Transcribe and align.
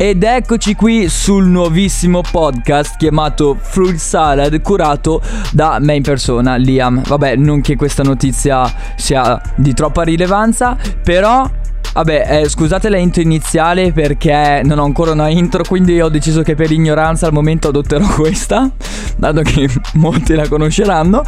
Ed 0.00 0.22
eccoci 0.22 0.76
qui 0.76 1.08
sul 1.08 1.48
nuovissimo 1.48 2.20
podcast 2.20 2.96
chiamato 2.98 3.56
Fruit 3.60 3.96
Salad 3.96 4.62
curato 4.62 5.20
da 5.50 5.80
me 5.80 5.96
in 5.96 6.04
persona, 6.04 6.54
Liam. 6.54 7.02
Vabbè, 7.02 7.34
non 7.34 7.60
che 7.60 7.74
questa 7.74 8.04
notizia 8.04 8.72
sia 8.94 9.42
di 9.56 9.74
troppa 9.74 10.04
rilevanza, 10.04 10.76
però 11.02 11.50
Vabbè, 11.92 12.42
eh, 12.42 12.48
scusate 12.48 12.88
la 12.88 12.96
intro 12.96 13.22
iniziale 13.22 13.92
perché 13.92 14.60
non 14.64 14.78
ho 14.78 14.84
ancora 14.84 15.12
una 15.12 15.28
intro, 15.28 15.64
quindi 15.64 16.00
ho 16.00 16.08
deciso 16.08 16.42
che 16.42 16.54
per 16.54 16.70
ignoranza 16.70 17.26
al 17.26 17.32
momento 17.32 17.68
adotterò 17.68 18.06
questa, 18.14 18.70
dato 19.16 19.42
che 19.42 19.68
molti 19.94 20.34
la 20.34 20.46
conosceranno. 20.46 21.22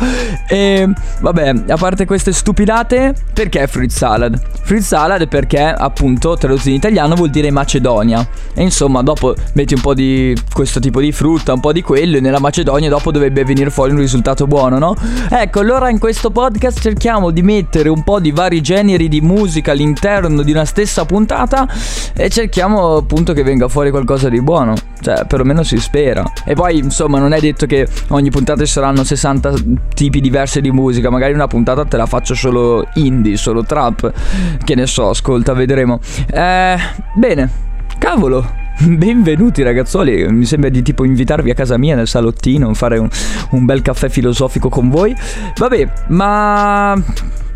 E 0.49 0.89
vabbè, 1.21 1.55
a 1.69 1.77
parte 1.77 2.05
queste 2.07 2.33
stupidate, 2.33 3.15
perché 3.33 3.67
fruit 3.67 3.91
salad? 3.91 4.41
Fruit 4.63 4.83
salad 4.83 5.27
perché 5.27 5.61
appunto 5.61 6.37
tradotto 6.37 6.69
in 6.69 6.75
italiano 6.75 7.15
vuol 7.15 7.31
dire 7.31 7.51
Macedonia. 7.51 8.27
E 8.55 8.63
insomma, 8.63 9.03
dopo 9.03 9.35
metti 9.55 9.75
un 9.75 9.81
po' 9.81 9.95
di 9.95 10.37
questo 10.53 10.79
tipo 10.79 11.01
di 11.01 11.11
frutta, 11.11 11.53
un 11.53 11.61
po' 11.61 11.73
di 11.73 11.83
quello 11.83 12.19
e 12.19 12.21
nella 12.21 12.39
Macedonia 12.39 12.89
dopo 12.89 13.11
dovrebbe 13.11 13.45
venire 13.45 13.71
fuori 13.71 13.93
un 13.93 13.99
risultato 13.99 14.47
buono, 14.47 14.79
no? 14.79 14.97
Ecco, 15.29 15.61
allora 15.61 15.91
in 15.91 15.99
questo 15.99 16.31
podcast 16.31 16.81
cerchiamo 16.81 17.31
di 17.31 17.43
mettere 17.43 17.89
un 17.89 18.05
po' 18.05 18.21
di 18.21 18.31
vari 18.31 18.61
generi 18.61 19.09
di 19.09 19.21
musica 19.21 19.73
all'interno 19.73 20.43
di 20.43 20.50
una 20.51 20.65
stessa 20.65 21.05
puntata 21.05 21.69
e 22.15 22.29
cerchiamo 22.29 22.97
appunto 22.97 23.33
che 23.33 23.43
venga 23.43 23.69
fuori 23.69 23.91
qualcosa 23.91 24.29
di 24.29 24.41
buono. 24.41 24.75
Cioè, 25.01 25.25
perlomeno 25.27 25.63
si 25.63 25.79
spera. 25.79 26.25
E 26.45 26.55
poi, 26.55 26.79
insomma, 26.79 27.19
non 27.19 27.33
è 27.33 27.41
detto 27.41 27.67
che 27.67 27.89
ogni 28.09 28.31
puntata 28.31 28.65
ci 28.65 28.73
saranno 28.73 29.03
60 29.03 29.53
tipi 29.95 30.21
diversi 30.21 30.61
di 30.61 30.71
musica. 30.71 31.11
Magari 31.11 31.33
una 31.33 31.47
puntata 31.47 31.85
te 31.85 31.97
la 31.97 32.07
faccio 32.07 32.35
solo 32.35 32.87
indie, 32.95 33.37
solo 33.37 33.65
trap. 33.65 34.13
Che 34.63 34.75
ne 34.75 34.87
so, 34.87 35.11
ascolta, 35.11 35.53
vedremo. 35.55 36.01
Eh, 36.31 36.77
bene. 37.15 37.69
Cavolo, 37.99 38.47
Benvenuti 38.81 39.63
ragazzoli, 39.63 40.27
mi 40.33 40.47
sembra 40.47 40.71
di 40.71 40.81
tipo 40.81 41.05
invitarvi 41.05 41.51
a 41.51 41.55
casa 41.55 41.77
mia 41.77 41.95
nel 41.95 42.09
salottino, 42.09 42.73
fare 42.73 42.97
un, 42.97 43.09
un 43.51 43.65
bel 43.67 43.83
caffè 43.83 44.09
filosofico 44.09 44.71
con 44.71 44.89
voi. 44.89 45.15
Vabbè, 45.57 45.89
ma 46.09 46.95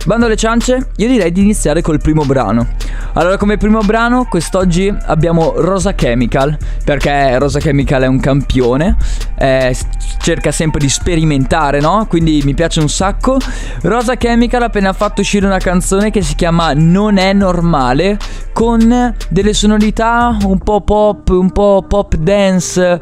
Bando 0.07 0.27
alle 0.27 0.37
ciance, 0.37 0.91
io 0.97 1.09
direi 1.09 1.33
di 1.33 1.41
iniziare 1.41 1.81
col 1.81 1.99
primo 1.99 2.25
brano. 2.27 2.69
Allora, 3.15 3.39
come 3.39 3.57
primo 3.57 3.81
brano, 3.81 4.27
quest'oggi 4.27 4.95
abbiamo 5.07 5.55
Rosa 5.57 5.95
Chemical, 5.95 6.59
perché 6.85 7.39
Rosa 7.39 7.59
Chemical 7.59 8.03
è 8.03 8.07
un 8.07 8.21
campione, 8.21 8.97
eh, 9.39 9.75
cerca 10.21 10.53
sempre 10.53 10.81
di 10.81 10.91
sperimentare, 10.91 11.81
no? 11.81 12.05
Quindi 12.07 12.43
mi 12.45 12.53
piace 12.53 12.81
un 12.81 12.91
sacco. 12.91 13.39
Rosa 13.81 14.17
Chemical 14.17 14.61
ha 14.61 14.67
appena 14.67 14.93
fatto 14.93 15.23
uscire 15.23 15.47
una 15.47 15.57
canzone 15.57 16.11
che 16.11 16.21
si 16.21 16.35
chiama 16.35 16.75
Non 16.75 17.17
è 17.17 17.33
normale, 17.33 18.19
con 18.53 19.15
delle 19.31 19.55
sonorità 19.55 20.37
un 20.43 20.59
po' 20.59 20.83
pop, 20.83 21.31
un 21.31 21.51
po' 21.51 21.83
pop 21.89 22.15
dance 22.17 23.01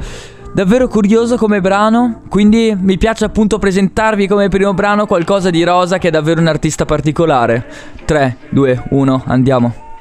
davvero 0.52 0.88
curioso 0.88 1.36
come 1.36 1.60
brano, 1.60 2.22
quindi 2.28 2.76
mi 2.78 2.98
piace 2.98 3.24
appunto 3.24 3.58
presentarvi 3.58 4.26
come 4.26 4.48
primo 4.48 4.74
brano 4.74 5.06
qualcosa 5.06 5.50
di 5.50 5.62
Rosa 5.62 5.98
che 5.98 6.08
è 6.08 6.10
davvero 6.10 6.40
un 6.40 6.46
artista 6.46 6.84
particolare. 6.84 7.66
3, 8.04 8.36
2, 8.50 8.84
1, 8.90 9.22
andiamo. 9.26 9.91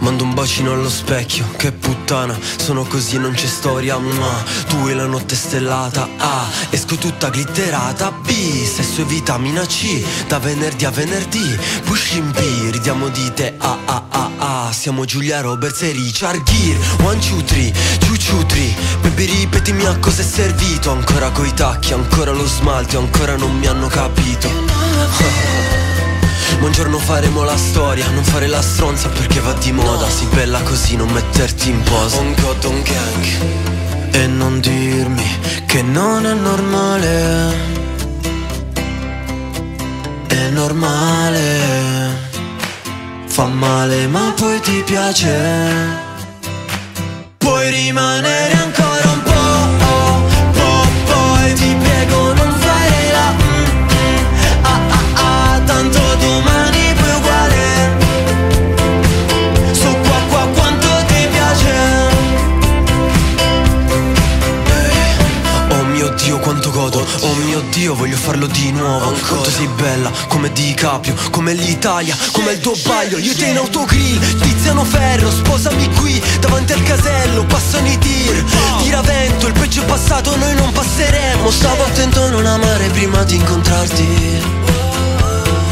Mando 0.00 0.24
un 0.24 0.32
bacino 0.32 0.72
allo 0.72 0.88
specchio, 0.88 1.46
che 1.56 1.72
puttana 1.72 2.36
Sono 2.56 2.84
così 2.84 3.18
non 3.18 3.32
c'è 3.32 3.46
storia, 3.46 3.98
ma 3.98 4.42
Tu 4.66 4.88
e 4.88 4.94
la 4.94 5.06
notte 5.06 5.34
stellata, 5.34 6.08
A 6.16 6.48
Esco 6.70 6.96
tutta 6.96 7.28
glitterata, 7.28 8.10
B 8.10 8.30
Sesso 8.64 9.02
e 9.02 9.04
vitamina 9.04 9.64
C 9.66 10.02
Da 10.26 10.38
venerdì 10.38 10.86
a 10.86 10.90
venerdì 10.90 11.58
Pushing 11.84 12.32
B, 12.32 12.70
ridiamo 12.70 13.08
di 13.08 13.30
te, 13.34 13.54
A, 13.58 13.78
A, 13.84 14.04
A, 14.08 14.30
A 14.66 14.72
Siamo 14.72 15.04
Giulia 15.04 15.42
Roberts 15.42 15.82
e 15.82 15.92
Richard 15.92 16.42
Gere 16.44 16.78
One, 17.02 17.18
two, 17.18 17.42
three, 17.44 17.70
two, 17.98 18.16
two, 18.16 18.44
three 18.46 18.74
Baby 19.02 19.26
ripetimi 19.26 19.84
a 19.84 19.98
cosa 19.98 20.22
è 20.22 20.24
servito 20.24 20.90
Ancora 20.90 21.30
coi 21.30 21.52
tacchi, 21.52 21.92
ancora 21.92 22.32
lo 22.32 22.46
smalto 22.46 22.98
Ancora 22.98 23.36
non 23.36 23.54
mi 23.58 23.66
hanno 23.66 23.88
capito 23.88 25.78
Ma 26.60 26.66
un 26.66 26.72
giorno 26.72 26.98
faremo 26.98 27.42
la 27.42 27.56
storia, 27.56 28.06
non 28.10 28.22
fare 28.22 28.46
la 28.46 28.60
stronza 28.60 29.08
perché 29.08 29.40
va 29.40 29.54
di 29.54 29.72
moda. 29.72 30.08
Sei 30.08 30.26
bella 30.26 30.60
così, 30.60 30.94
non 30.94 31.08
metterti 31.08 31.70
in 31.70 31.82
posa. 31.82 32.20
Un 32.20 32.34
cotton 32.34 32.82
gang. 32.82 34.14
E 34.14 34.26
non 34.26 34.60
dirmi 34.60 35.24
che 35.66 35.82
non 35.82 36.26
è 36.26 36.34
normale. 36.34 37.54
È 40.26 40.48
normale. 40.50 42.28
Fa 43.26 43.46
male 43.46 44.06
ma 44.08 44.32
poi 44.36 44.60
ti 44.60 44.82
piace. 44.84 46.08
Puoi 47.38 47.70
rimanere 47.70 48.52
ancora 48.52 49.10
un 49.12 49.22
po', 49.22 49.29
Dio 67.90 67.98
voglio 67.98 68.16
farlo 68.16 68.46
di 68.46 68.70
nuovo 68.70 69.10
Quanto 69.10 69.50
sei 69.50 69.66
bella, 69.66 70.12
come 70.28 70.52
Di 70.52 70.74
Caprio, 70.74 71.12
come 71.30 71.54
l'Italia, 71.54 72.16
come 72.30 72.52
il 72.52 72.60
tuo 72.60 72.76
baglio 72.86 73.18
Io 73.18 73.34
te 73.34 73.46
in 73.46 73.56
autogrill, 73.56 74.38
Tiziano 74.38 74.84
Ferro, 74.84 75.28
sposami 75.28 75.90
qui 75.94 76.22
Davanti 76.38 76.72
al 76.72 76.82
casello, 76.84 77.44
passano 77.46 77.88
i 77.88 77.98
tir. 77.98 78.44
Tiravento, 78.82 79.46
il 79.48 79.52
peggio 79.54 79.82
è 79.82 79.84
passato, 79.86 80.36
noi 80.36 80.54
non 80.54 80.70
passeremo. 80.72 81.50
Stavo 81.50 81.84
attento 81.84 82.22
a 82.22 82.28
non 82.28 82.46
amare 82.46 82.86
prima 82.88 83.24
di 83.24 83.34
incontrarti. 83.36 84.06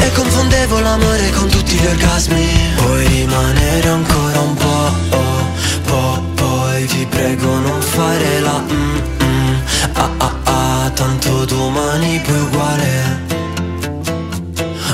E 0.00 0.12
confondevo 0.12 0.80
l'amore 0.80 1.30
con 1.30 1.48
tutti 1.48 1.76
gli 1.76 1.86
orgasmi. 1.86 2.48
Puoi 2.76 3.06
rimanere 3.06 3.88
ancora 3.88 4.40
un 4.40 4.54
po', 4.54 5.16
oh, 5.16 5.46
po', 5.84 6.22
poi 6.34 6.84
ti 6.86 7.06
prego 7.08 7.58
non 7.58 7.80
fare 7.80 8.40
la 8.40 8.58
mm, 8.60 9.17
ah 9.98 10.10
ah 10.18 10.34
ah, 10.44 10.90
tanto 10.94 11.44
domani 11.44 12.20
poi 12.20 12.40
uguale. 12.40 13.26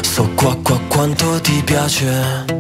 So 0.03 0.29
qua 0.35 0.57
qua 0.63 0.79
quanto 0.89 1.41
ti 1.41 1.63
piace 1.65 2.54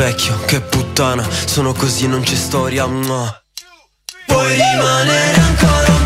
specchio, 0.00 0.40
che 0.46 0.60
puttana 0.62 1.28
Sono 1.44 1.74
così 1.74 2.08
non 2.08 2.22
c'è 2.22 2.34
storia 2.34 2.86
mua. 2.86 3.38
Puoi 4.26 4.54
rimanere 4.54 5.40
ancora 5.40 5.99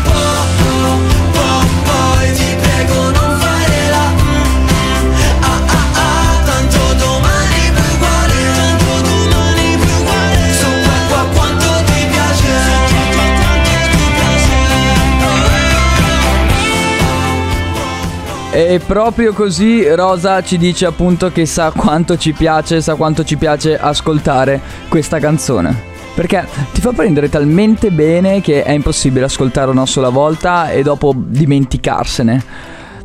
E 18.55 18.79
proprio 18.79 19.33
così 19.33 19.85
Rosa 19.93 20.41
ci 20.41 20.57
dice 20.57 20.85
appunto 20.85 21.29
che 21.29 21.45
sa 21.45 21.73
quanto 21.75 22.15
ci 22.15 22.31
piace, 22.31 22.79
sa 22.79 22.95
quanto 22.95 23.25
ci 23.25 23.35
piace 23.35 23.77
ascoltare 23.77 24.61
questa 24.87 25.19
canzone. 25.19 25.75
Perché 26.15 26.47
ti 26.71 26.79
fa 26.79 26.93
prendere 26.93 27.27
talmente 27.27 27.91
bene 27.91 28.39
che 28.39 28.63
è 28.63 28.71
impossibile 28.71 29.25
ascoltare 29.25 29.71
una 29.71 29.85
sola 29.85 30.07
volta 30.07 30.71
e 30.71 30.83
dopo 30.83 31.13
dimenticarsene. 31.13 32.43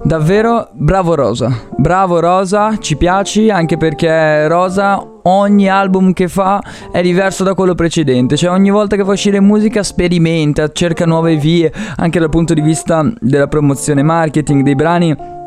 Davvero 0.04 0.68
bravo 0.72 1.16
Rosa, 1.16 1.52
bravo 1.76 2.20
Rosa, 2.20 2.78
ci 2.78 2.96
piaci 2.96 3.50
anche 3.50 3.76
perché 3.76 4.46
Rosa 4.46 5.04
ogni 5.24 5.68
album 5.68 6.12
che 6.12 6.28
fa 6.28 6.62
è 6.92 7.02
diverso 7.02 7.42
da 7.42 7.54
quello 7.54 7.74
precedente, 7.74 8.36
cioè 8.36 8.50
ogni 8.50 8.70
volta 8.70 8.94
che 8.94 9.04
fa 9.04 9.10
uscire 9.10 9.40
musica 9.40 9.82
sperimenta, 9.82 10.70
cerca 10.70 11.06
nuove 11.06 11.34
vie, 11.34 11.72
anche 11.96 12.20
dal 12.20 12.30
punto 12.30 12.54
di 12.54 12.60
vista 12.60 13.04
della 13.18 13.48
promozione 13.48 14.04
marketing 14.04 14.62
dei 14.62 14.76
brani 14.76 15.38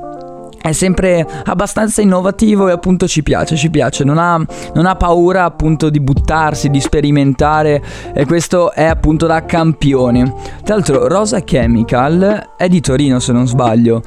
è 0.63 0.71
sempre 0.71 1.27
abbastanza 1.43 2.01
innovativo 2.01 2.69
e 2.69 2.71
appunto 2.71 3.05
ci 3.05 3.21
piace, 3.21 3.57
ci 3.57 3.69
piace, 3.69 4.05
non 4.05 4.17
ha, 4.17 4.41
non 4.73 4.85
ha, 4.85 4.95
paura 4.95 5.43
appunto 5.43 5.89
di 5.89 5.99
buttarsi, 5.99 6.69
di 6.69 6.79
sperimentare 6.79 7.83
e 8.13 8.25
questo 8.25 8.71
è 8.71 8.85
appunto 8.85 9.27
da 9.27 9.43
campione. 9.43 10.33
Tra 10.63 10.75
l'altro 10.75 11.09
Rosa 11.09 11.41
Chemical 11.41 12.51
è 12.55 12.69
di 12.69 12.79
Torino 12.79 13.19
se 13.19 13.33
non 13.33 13.45
sbaglio. 13.45 14.01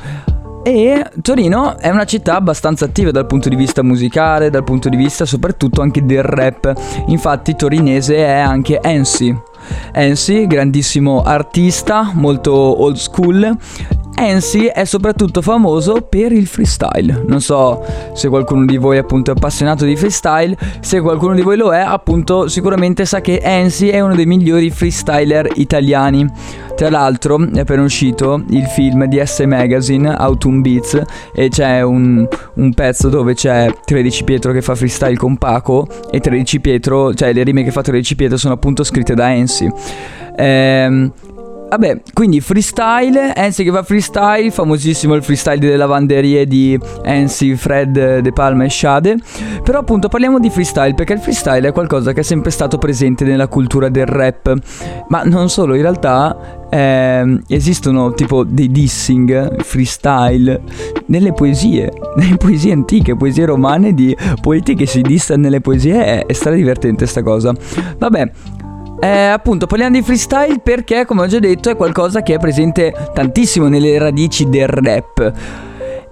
E 0.62 1.10
Torino 1.20 1.76
è 1.76 1.90
una 1.90 2.06
città 2.06 2.36
abbastanza 2.36 2.86
attiva 2.86 3.10
dal 3.10 3.26
punto 3.26 3.50
di 3.50 3.54
vista 3.54 3.82
musicale, 3.82 4.48
dal 4.48 4.64
punto 4.64 4.88
di 4.88 4.96
vista 4.96 5.26
soprattutto 5.26 5.82
anche 5.82 6.06
del 6.06 6.22
rap. 6.22 6.72
Infatti 7.08 7.54
torinese 7.54 8.16
è 8.16 8.38
anche 8.38 8.80
Ensi. 8.80 9.32
Ensi, 9.92 10.46
grandissimo 10.46 11.22
artista, 11.22 12.10
molto 12.14 12.52
old 12.52 12.96
school 12.96 13.56
Ansi 14.18 14.66
è 14.66 14.84
soprattutto 14.84 15.42
famoso 15.42 16.00
per 16.00 16.32
il 16.32 16.46
freestyle. 16.46 17.24
Non 17.26 17.42
so 17.42 17.84
se 18.14 18.28
qualcuno 18.28 18.64
di 18.64 18.78
voi 18.78 18.96
appunto 18.96 19.30
è 19.30 19.34
appassionato 19.36 19.84
di 19.84 19.94
freestyle, 19.94 20.56
se 20.80 21.00
qualcuno 21.00 21.34
di 21.34 21.42
voi 21.42 21.58
lo 21.58 21.74
è, 21.74 21.80
appunto 21.80 22.48
sicuramente 22.48 23.04
sa 23.04 23.20
che 23.20 23.40
Ansi 23.40 23.90
è 23.90 24.00
uno 24.00 24.14
dei 24.14 24.24
migliori 24.24 24.70
freestyler 24.70 25.50
italiani. 25.56 26.26
Tra 26.74 26.88
l'altro 26.90 27.38
è 27.52 27.60
appena 27.60 27.82
uscito 27.82 28.42
il 28.50 28.64
film 28.66 29.04
di 29.04 29.20
S 29.22 29.40
Magazine, 29.40 30.14
Autumn 30.14 30.62
Beats, 30.62 31.02
e 31.34 31.48
c'è 31.48 31.82
un, 31.82 32.26
un, 32.54 32.74
pezzo 32.74 33.08
dove 33.08 33.34
c'è 33.34 33.70
13 33.84 34.24
Pietro 34.24 34.52
che 34.52 34.62
fa 34.62 34.74
freestyle 34.74 35.16
con 35.16 35.36
Paco 35.36 35.86
e 36.10 36.20
13 36.20 36.60
Pietro, 36.60 37.14
cioè 37.14 37.32
le 37.32 37.42
rime 37.42 37.64
che 37.64 37.70
fa 37.70 37.82
13 37.82 38.16
Pietro 38.16 38.36
sono 38.36 38.54
appunto 38.54 38.82
scritte 38.82 39.14
da 39.14 39.26
Ansi. 39.26 39.70
Ehm, 40.36 41.12
Vabbè, 41.68 42.00
quindi 42.12 42.40
freestyle, 42.40 43.34
Ensi 43.34 43.64
che 43.64 43.72
fa 43.72 43.82
freestyle, 43.82 44.50
famosissimo 44.50 45.14
il 45.14 45.22
freestyle 45.22 45.58
delle 45.58 45.76
lavanderie 45.76 46.46
di 46.46 46.78
Ensi, 47.02 47.56
Fred, 47.56 48.20
De 48.20 48.32
Palma 48.32 48.64
e 48.64 48.70
Shade. 48.70 49.16
Però 49.64 49.80
appunto 49.80 50.08
parliamo 50.08 50.38
di 50.38 50.48
freestyle 50.48 50.94
perché 50.94 51.14
il 51.14 51.18
freestyle 51.18 51.68
è 51.68 51.72
qualcosa 51.72 52.12
che 52.12 52.20
è 52.20 52.22
sempre 52.22 52.52
stato 52.52 52.78
presente 52.78 53.24
nella 53.24 53.48
cultura 53.48 53.88
del 53.88 54.06
rap. 54.06 54.54
Ma 55.08 55.22
non 55.24 55.48
solo, 55.50 55.74
in 55.74 55.82
realtà 55.82 56.66
eh, 56.70 57.40
esistono 57.48 58.12
tipo 58.12 58.44
dei 58.44 58.70
dissing 58.70 59.60
freestyle 59.62 60.62
nelle 61.06 61.32
poesie, 61.32 61.92
nelle 62.16 62.36
poesie 62.36 62.72
antiche, 62.72 63.16
poesie 63.16 63.44
romane 63.44 63.92
di 63.92 64.16
poeti 64.40 64.74
che 64.76 64.86
si 64.86 65.02
dissano 65.02 65.42
nelle 65.42 65.60
poesie. 65.60 66.04
È, 66.04 66.26
è 66.26 66.32
stradivertente 66.32 67.06
sta 67.06 67.24
cosa. 67.24 67.52
Vabbè, 67.98 68.30
eh, 69.00 69.08
appunto, 69.08 69.66
parliamo 69.66 69.96
di 69.96 70.02
freestyle 70.02 70.60
perché, 70.60 71.04
come 71.04 71.22
ho 71.22 71.26
già 71.26 71.38
detto, 71.38 71.70
è 71.70 71.76
qualcosa 71.76 72.22
che 72.22 72.34
è 72.34 72.38
presente 72.38 72.92
tantissimo 73.12 73.68
nelle 73.68 73.98
radici 73.98 74.48
del 74.48 74.66
rap. 74.68 75.32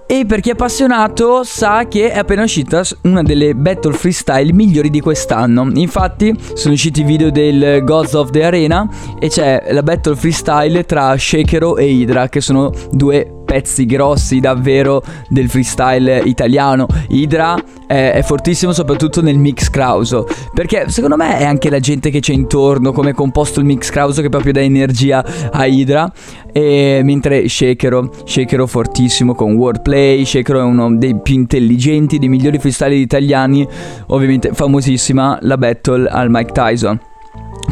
E 0.07 0.23
per 0.27 0.39
chi 0.39 0.49
è 0.49 0.51
appassionato 0.51 1.43
sa 1.43 1.87
che 1.87 2.11
è 2.11 2.19
appena 2.19 2.43
uscita 2.43 2.83
una 3.03 3.23
delle 3.23 3.55
battle 3.55 3.93
freestyle 3.93 4.53
migliori 4.53 4.91
di 4.91 4.99
quest'anno. 4.99 5.67
Infatti 5.73 6.31
sono 6.53 6.75
usciti 6.75 7.01
i 7.01 7.03
video 7.03 7.31
del 7.31 7.83
Gods 7.83 8.13
of 8.13 8.29
the 8.29 8.43
Arena 8.43 8.87
e 9.19 9.29
c'è 9.29 9.65
la 9.71 9.81
battle 9.81 10.15
freestyle 10.15 10.85
tra 10.85 11.17
Shakero 11.17 11.77
e 11.77 11.89
Hydra 11.89 12.29
che 12.29 12.39
sono 12.39 12.71
due 12.91 13.41
pezzi 13.55 13.85
grossi 13.85 14.41
davvero 14.41 15.01
del 15.29 15.49
freestyle 15.49 16.23
italiano. 16.25 16.87
Hydra 17.07 17.55
è, 17.87 18.11
è, 18.11 18.21
fortissimo 18.21 18.73
soprattutto 18.73 19.21
nel 19.21 19.37
mix 19.37 19.69
Krauso, 19.69 20.27
perché 20.53 20.89
secondo 20.89 21.15
me 21.15 21.37
è 21.37 21.45
anche 21.45 21.69
la 21.69 21.79
gente 21.79 22.09
che 22.09 22.19
c'è 22.19 22.33
intorno, 22.33 22.91
come 22.91 23.11
è 23.11 23.13
composto 23.13 23.61
il 23.61 23.65
mix 23.65 23.89
Krauso 23.91 24.21
che 24.21 24.27
proprio 24.27 24.51
dà 24.51 24.59
energia 24.59 25.23
a 25.51 25.65
Hydra, 25.65 26.11
e 26.51 26.99
mentre 27.01 27.47
Shakero, 27.47 28.11
Shakero 28.25 28.67
fortissimo 28.67 29.33
con 29.35 29.53
wordplay, 29.53 30.25
Shakero 30.25 30.59
è 30.59 30.63
uno 30.63 30.93
dei 30.93 31.17
più 31.21 31.35
intelligenti, 31.35 32.19
dei 32.19 32.27
migliori 32.27 32.59
freestyle 32.59 32.95
italiani, 32.95 33.65
ovviamente 34.07 34.49
famosissima 34.51 35.37
la 35.43 35.57
battle 35.57 36.09
al 36.09 36.29
Mike 36.29 36.51
Tyson 36.51 36.99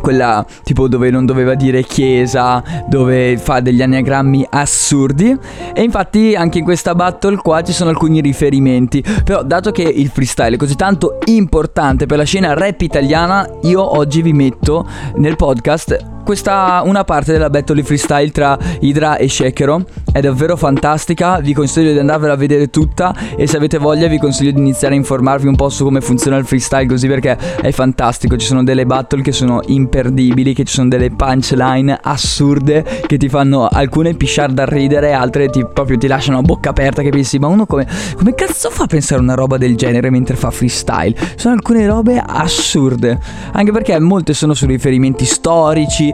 quella 0.03 0.45
tipo 0.63 0.89
dove 0.89 1.09
non 1.09 1.25
doveva 1.25 1.55
dire 1.55 1.81
chiesa, 1.83 2.61
dove 2.89 3.37
fa 3.37 3.61
degli 3.61 3.81
anagrammi 3.81 4.45
assurdi. 4.49 5.33
E 5.73 5.81
infatti 5.81 6.35
anche 6.35 6.57
in 6.57 6.65
questa 6.65 6.93
battle 6.93 7.37
qua 7.37 7.61
ci 7.63 7.71
sono 7.71 7.89
alcuni 7.89 8.19
riferimenti. 8.19 9.01
Però 9.23 9.43
dato 9.43 9.71
che 9.71 9.83
il 9.83 10.09
freestyle 10.09 10.55
è 10.55 10.57
così 10.57 10.75
tanto 10.75 11.19
importante 11.25 12.05
per 12.05 12.17
la 12.17 12.25
scena 12.25 12.53
rap 12.53 12.81
italiana, 12.81 13.47
io 13.61 13.97
oggi 13.97 14.21
vi 14.21 14.33
metto 14.33 14.85
nel 15.15 15.37
podcast 15.37 16.12
questa 16.23 16.81
una 16.85 17.03
parte 17.03 17.31
della 17.31 17.49
battle 17.49 17.83
freestyle 17.83 18.31
tra 18.31 18.57
Hydra 18.79 19.17
e 19.17 19.27
Shekero. 19.27 19.85
È 20.11 20.19
davvero 20.19 20.55
fantastica, 20.55 21.39
vi 21.39 21.53
consiglio 21.53 21.91
di 21.91 21.99
andarvela 21.99 22.33
a 22.33 22.35
vedere 22.35 22.69
tutta 22.69 23.15
e 23.35 23.47
se 23.47 23.57
avete 23.57 23.77
voglia 23.79 24.07
vi 24.07 24.19
consiglio 24.19 24.51
di 24.51 24.59
iniziare 24.59 24.93
a 24.93 24.97
informarvi 24.97 25.47
un 25.47 25.55
po' 25.55 25.69
su 25.69 25.83
come 25.83 26.01
funziona 26.01 26.37
il 26.37 26.45
freestyle 26.45 26.85
così 26.85 27.07
perché 27.07 27.35
è 27.61 27.71
fantastico, 27.71 28.37
ci 28.37 28.45
sono 28.45 28.63
delle 28.63 28.85
battle 28.85 29.21
che 29.21 29.31
sono 29.31 29.61
imperdibili, 29.65 30.53
che 30.53 30.63
ci 30.65 30.73
sono 30.73 30.87
delle 30.87 31.09
punchline 31.09 31.97
assurde 32.01 32.85
che 33.07 33.17
ti 33.17 33.27
fanno 33.27 33.67
alcune 33.67 34.13
pisciare 34.13 34.53
da 34.53 34.65
ridere, 34.65 35.13
altre 35.13 35.49
ti, 35.49 35.65
proprio 35.65 35.97
ti 35.97 36.07
lasciano 36.07 36.37
a 36.37 36.41
bocca 36.41 36.69
aperta 36.69 37.01
che 37.01 37.09
pensi 37.09 37.39
ma 37.39 37.47
uno 37.47 37.65
come, 37.65 37.87
come 38.15 38.35
cazzo 38.35 38.69
fa 38.69 38.83
a 38.83 38.87
pensare 38.87 39.19
una 39.19 39.33
roba 39.33 39.57
del 39.57 39.75
genere 39.75 40.11
mentre 40.11 40.35
fa 40.35 40.51
freestyle? 40.51 41.15
Sono 41.35 41.55
alcune 41.55 41.87
robe 41.87 42.23
assurde, 42.23 43.19
anche 43.51 43.71
perché 43.71 43.97
molte 43.99 44.33
sono 44.33 44.53
su 44.53 44.67
riferimenti 44.67 45.25
storici, 45.25 46.12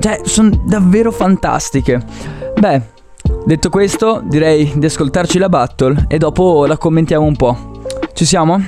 cioè, 0.00 0.20
sono 0.24 0.62
davvero 0.66 1.10
fantastiche. 1.10 2.02
Beh, 2.58 2.82
detto 3.44 3.70
questo, 3.70 4.22
direi 4.24 4.72
di 4.76 4.86
ascoltarci 4.86 5.38
la 5.38 5.48
battle 5.48 6.06
e 6.08 6.18
dopo 6.18 6.66
la 6.66 6.76
commentiamo 6.76 7.24
un 7.24 7.36
po'. 7.36 7.82
Ci 8.12 8.24
siamo? 8.24 8.64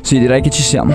Sì, 0.00 0.18
direi 0.18 0.40
che 0.40 0.50
ci 0.50 0.62
siamo. 0.62 0.94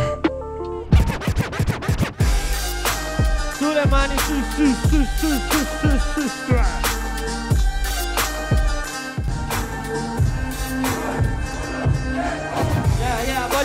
Sulle 3.57 3.85
mani 3.89 4.15
su, 4.17 4.33
su, 4.55 4.73
su, 4.87 5.03
su, 5.17 5.27
su, 5.49 5.65
su, 5.79 5.89
su, 6.13 6.27
su. 6.27 6.39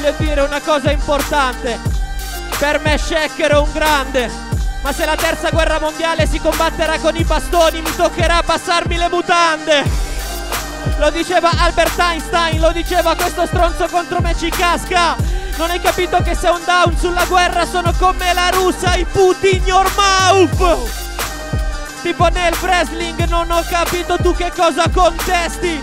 voglio 0.05 0.15
dire 0.19 0.41
una 0.43 0.61
cosa 0.61 0.91
importante. 0.91 1.79
Per 2.59 2.81
me 2.81 2.99
Shaq 2.99 3.39
era 3.39 3.61
un 3.61 3.69
grande, 3.73 4.29
ma 4.85 4.93
se 4.93 5.07
la 5.07 5.17
terza 5.17 5.49
guerra 5.49 5.81
mondiale 5.81 6.27
si 6.27 6.39
combatterà 6.39 6.99
con 6.99 7.17
i 7.17 7.25
bastoni, 7.25 7.81
mi 7.81 7.97
toccherà 7.97 8.43
passarmi 8.45 8.99
le 8.99 9.09
mutande. 9.09 9.83
Lo 10.99 11.09
diceva 11.09 11.53
Albert 11.57 11.99
Einstein, 11.99 12.61
lo 12.61 12.71
diceva 12.71 13.15
questo 13.15 13.47
stronzo 13.47 13.89
contro 13.91 14.21
me 14.21 14.37
ci 14.37 14.51
casca. 14.51 15.17
Non 15.57 15.71
hai 15.71 15.81
capito 15.81 16.19
che 16.23 16.35
se 16.35 16.49
un 16.49 16.61
down 16.67 16.99
sulla 16.99 17.25
guerra 17.25 17.65
sono 17.65 17.95
come 17.99 18.35
la 18.35 18.51
russa, 18.51 18.95
i 18.97 19.07
puti 19.07 19.57
in 19.57 19.65
your 19.65 19.91
mouth. 19.97 20.91
Tipo 22.03 22.29
nel 22.29 22.55
wrestling 22.61 23.25
non 23.25 23.51
ho 23.51 23.65
capito 23.67 24.19
tu 24.19 24.35
che 24.35 24.53
cosa 24.55 24.91
contesti. 24.91 25.83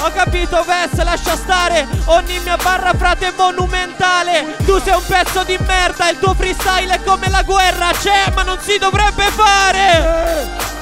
Ho 0.00 0.10
capito 0.12 0.62
Vess, 0.64 1.02
lascia 1.02 1.36
stare. 1.36 1.86
Ogni 2.06 2.38
mia 2.40 2.56
barra 2.56 2.92
frate 2.94 3.28
è 3.28 3.32
monumentale. 3.36 4.56
Tu 4.64 4.78
sei 4.80 4.94
un 4.94 5.06
pezzo 5.06 5.42
di 5.44 5.58
merda 5.66 6.10
Il 6.10 6.18
tuo 6.18 6.34
freestyle 6.34 6.94
è 6.94 7.00
come 7.02 7.28
la 7.30 7.42
guerra. 7.42 7.90
C'è 7.92 8.30
ma 8.34 8.42
non 8.42 8.58
si 8.60 8.78
dovrebbe 8.78 9.24
fare. 9.30 10.72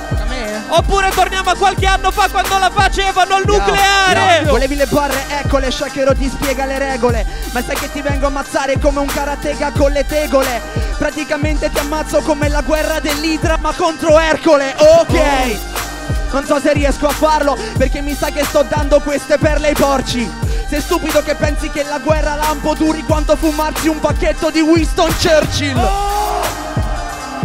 Oppure 0.75 1.11
torniamo 1.11 1.51
a 1.51 1.55
qualche 1.55 1.85
anno 1.85 2.11
fa 2.11 2.29
quando 2.31 2.57
la 2.59 2.71
facevano 2.71 3.35
al 3.35 3.43
nucleare. 3.45 4.39
no, 4.41 4.45
no. 4.47 4.51
Volevi 4.53 4.75
le 4.75 4.87
barre, 4.87 5.23
eccole, 5.29 5.71
Shakero 5.71 6.15
ti 6.15 6.31
spiega 6.31 6.65
le 6.65 6.79
regole. 6.79 7.27
Ma 7.53 7.63
sai 7.63 7.77
che 7.77 7.93
ti 7.93 8.01
vengo 8.01 8.25
a 8.25 8.29
ammazzare 8.29 8.79
come 8.79 9.01
un 9.01 9.07
karateka 9.07 9.73
con 9.73 9.93
le 9.93 10.07
tegole? 10.07 10.63
Praticamente 10.97 11.71
ti 11.71 11.79
ammazzo 11.79 12.21
come 12.21 12.49
la 12.49 12.63
guerra 12.63 13.01
dell'Idra 13.01 13.59
ma 13.61 13.73
contro 13.75 14.19
Ercole, 14.19 14.75
ok. 14.79 15.11
Oh. 15.11 15.82
Non 16.33 16.47
so 16.47 16.59
se 16.59 16.73
riesco 16.73 17.07
a 17.07 17.11
farlo 17.11 17.57
perché 17.77 18.01
mi 18.01 18.15
sa 18.15 18.31
che 18.31 18.43
sto 18.45 18.63
dando 18.63 19.01
queste 19.01 19.37
perle 19.37 19.69
ai 19.69 19.75
porci. 19.75 20.29
Sei 20.69 20.81
stupido 20.81 21.23
che 21.23 21.35
pensi 21.35 21.69
che 21.69 21.85
la 21.85 21.99
guerra 21.99 22.35
lampo 22.35 22.75
duri 22.75 23.05
quanto 23.05 23.37
fumarsi 23.37 23.89
un 23.89 24.01
pacchetto 24.01 24.51
di 24.51 24.61
Winston 24.63 25.15
Churchill. 25.21 25.89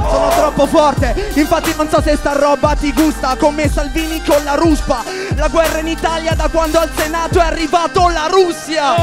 Sono 0.10 0.30
troppo 0.30 0.68
forte, 0.68 1.32
infatti 1.34 1.74
non 1.76 1.90
so 1.90 2.02
se 2.02 2.16
sta 2.16 2.32
roba 2.32 2.76
ti 2.76 2.94
gusta 2.94 3.36
come 3.36 3.70
Salvini 3.70 4.24
con 4.24 4.42
la 4.46 4.54
ruspa. 4.54 5.04
La 5.36 5.50
guerra 5.50 5.80
in 5.80 5.88
Italia 5.88 6.34
da 6.34 6.48
quando 6.48 6.80
al 6.80 6.90
Senato 6.96 7.40
è 7.40 7.44
arrivato 7.46 8.08
la 8.08 8.28
Russia. 8.28 8.96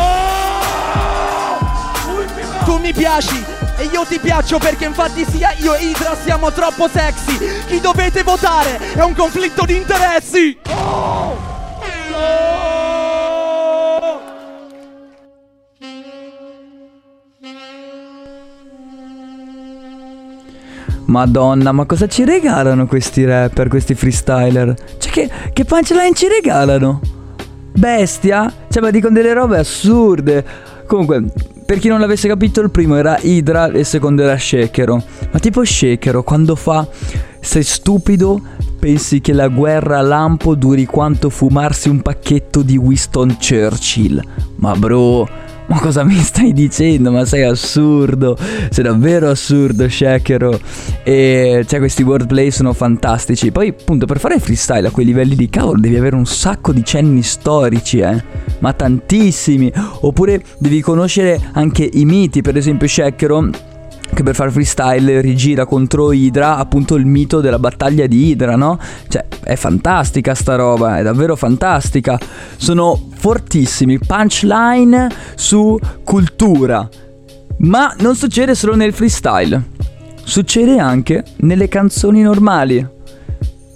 Tu 2.65 2.79
mi 2.79 2.95
piaci, 2.95 3.45
e 3.77 3.85
io 3.93 4.05
ti 4.05 4.19
piaccio 4.21 4.59
perché 4.59 4.85
infatti 4.85 5.25
sia 5.29 5.53
io 5.59 5.75
e 5.75 5.87
Idra 5.87 6.17
siamo 6.23 6.53
troppo 6.53 6.89
sexy 6.89 7.37
Chi 7.67 7.81
dovete 7.81 8.23
votare 8.23 8.79
è 8.95 9.03
un 9.03 9.15
conflitto 9.15 9.65
di 9.65 9.77
interessi 9.77 10.57
oh! 10.69 11.37
No! 12.11 12.75
Madonna, 21.07 21.71
ma 21.73 21.85
cosa 21.85 22.09
ci 22.09 22.25
regalano 22.25 22.87
questi 22.87 23.25
rapper, 23.25 23.69
questi 23.69 23.95
freestyler? 23.95 24.75
Cioè 24.99 25.13
che, 25.13 25.31
che 25.53 25.65
punchline 25.65 26.15
ci 26.15 26.29
regalano? 26.29 27.01
Bestia? 27.73 28.53
Cioè 28.69 28.83
ma 28.83 28.91
dicono 28.91 29.15
delle 29.15 29.33
robe 29.33 29.59
assurde 29.59 30.45
Comunque, 30.87 31.25
per 31.75 31.83
chi 31.83 31.89
non 31.89 31.99
l'avesse 31.99 32.29
capito, 32.29 32.61
il 32.61 32.71
primo 32.71 32.95
era 32.95 33.19
Hydra 33.21 33.73
e 33.73 33.81
il 33.81 33.85
secondo 33.85 34.23
era 34.23 34.39
Shakero. 34.39 35.03
Ma 35.33 35.39
tipo 35.41 35.65
Shakero, 35.65 36.23
quando 36.23 36.55
fa 36.55 36.87
sei 37.41 37.65
stupido, 37.65 38.41
pensi 38.79 39.21
che 39.21 39.33
la 39.33 39.49
guerra 39.49 40.01
lampo 40.01 40.55
duri 40.55 40.87
quanto 40.87 41.31
fumarsi 41.31 41.89
un 41.89 42.01
pacchetto 42.01 42.63
di 42.63 42.77
Winston 42.77 43.39
Churchill. 43.41 44.23
Ma 44.57 44.77
bro, 44.77 45.29
ma 45.67 45.81
cosa 45.81 46.05
mi 46.05 46.17
stai 46.17 46.53
dicendo? 46.53 47.11
Ma 47.11 47.25
sei 47.25 47.43
assurdo. 47.45 48.37
Sei 48.71 48.85
davvero 48.85 49.31
assurdo, 49.31 49.89
Shakero. 49.89 50.59
E 51.03 51.65
cioè, 51.67 51.79
questi 51.79 52.03
wordplay 52.03 52.51
sono 52.51 52.73
fantastici. 52.73 53.51
Poi, 53.51 53.69
appunto, 53.69 54.07
per 54.07 54.19
fare 54.19 54.39
freestyle 54.39 54.89
a 54.89 54.91
quei 54.91 55.07
livelli 55.07 55.35
di 55.35 55.49
cavolo 55.49 55.81
devi 55.81 55.97
avere 55.97 56.17
un 56.17 56.27
sacco 56.27 56.73
di 56.73 56.85
cenni 56.85 57.23
storici, 57.23 57.99
eh. 57.99 58.23
Ma 58.59 58.73
tantissimi. 58.73 59.73
Oppure 60.01 60.43
devi 60.59 60.81
conoscere 60.81 61.41
anche 61.53 61.89
i 61.93 62.05
miti. 62.05 62.43
Per 62.43 62.57
esempio, 62.57 62.87
Shakero 62.87 63.51
che 64.15 64.23
per 64.23 64.35
fare 64.35 64.51
freestyle 64.51 65.21
rigira 65.21 65.67
contro 65.67 66.13
Hydra 66.13 66.57
appunto 66.57 66.95
il 66.95 67.05
mito 67.05 67.41
della 67.41 67.59
battaglia 67.59 68.07
di 68.07 68.29
Hydra, 68.29 68.57
no? 68.57 68.79
Cioè, 69.09 69.27
è 69.43 69.57
fantastica 69.57 70.35
sta 70.35 70.55
roba, 70.55 70.99
è 70.99 71.03
davvero 71.03 71.37
fantastica. 71.37 72.19
Sono 72.57 73.09
fortissimi, 73.15 73.99
punchline 73.99 75.09
su 75.35 75.79
cultura. 76.03 76.89
Ma 77.59 77.95
non 77.99 78.17
succede 78.17 78.55
solo 78.55 78.75
nel 78.75 78.93
freestyle, 78.93 79.71
succede 80.23 80.79
anche 80.79 81.25
nelle 81.39 81.69
canzoni 81.69 82.23
normali. 82.23 82.87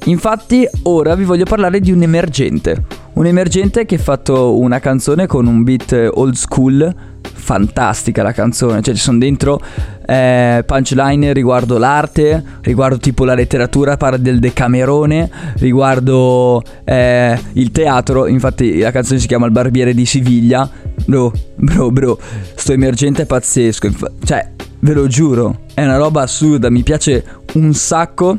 Infatti 0.04 0.66
ora 0.84 1.14
vi 1.14 1.24
voglio 1.24 1.44
parlare 1.44 1.80
di 1.80 1.92
un 1.92 2.02
emergente, 2.02 2.84
un 3.18 3.26
emergente 3.26 3.84
che 3.84 3.96
ha 3.96 3.98
fatto 3.98 4.56
una 4.60 4.78
canzone 4.78 5.26
con 5.26 5.46
un 5.46 5.64
beat 5.64 6.08
old 6.14 6.34
school 6.34 6.94
fantastica 7.20 8.22
la 8.22 8.30
canzone, 8.30 8.80
cioè 8.80 8.94
ci 8.94 9.00
sono 9.00 9.18
dentro 9.18 9.60
eh, 10.06 10.62
punchline 10.64 11.32
riguardo 11.32 11.78
l'arte, 11.78 12.42
riguardo 12.60 12.98
tipo 12.98 13.24
la 13.24 13.34
letteratura, 13.34 13.96
parla 13.96 14.18
del 14.18 14.38
Decamerone, 14.38 15.28
riguardo 15.56 16.62
eh, 16.84 17.36
il 17.54 17.72
teatro, 17.72 18.28
infatti 18.28 18.78
la 18.78 18.92
canzone 18.92 19.18
si 19.18 19.26
chiama 19.26 19.46
Il 19.46 19.52
barbiere 19.52 19.94
di 19.94 20.06
Siviglia, 20.06 20.70
bro, 21.04 21.32
bro, 21.56 21.90
bro, 21.90 22.18
sto 22.54 22.72
emergente 22.72 23.22
è 23.22 23.26
pazzesco, 23.26 23.90
cioè 24.22 24.48
ve 24.78 24.92
lo 24.92 25.08
giuro, 25.08 25.62
è 25.74 25.82
una 25.82 25.96
roba 25.96 26.22
assurda, 26.22 26.70
mi 26.70 26.84
piace 26.84 27.24
un 27.54 27.74
sacco. 27.74 28.38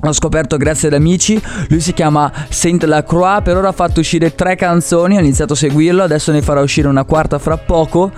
L'ho 0.00 0.12
scoperto 0.12 0.56
grazie 0.56 0.88
ad 0.88 0.94
amici, 0.94 1.40
lui 1.68 1.80
si 1.80 1.92
chiama 1.92 2.30
Saint 2.48 2.84
Lacroix, 2.84 3.42
per 3.42 3.56
ora 3.56 3.68
ha 3.68 3.72
fatto 3.72 4.00
uscire 4.00 4.34
tre 4.34 4.54
canzoni, 4.54 5.16
ho 5.16 5.20
iniziato 5.20 5.54
a 5.54 5.56
seguirlo, 5.56 6.02
adesso 6.02 6.32
ne 6.32 6.42
farà 6.42 6.60
uscire 6.60 6.86
una 6.86 7.04
quarta 7.04 7.38
fra 7.38 7.56
poco. 7.56 8.12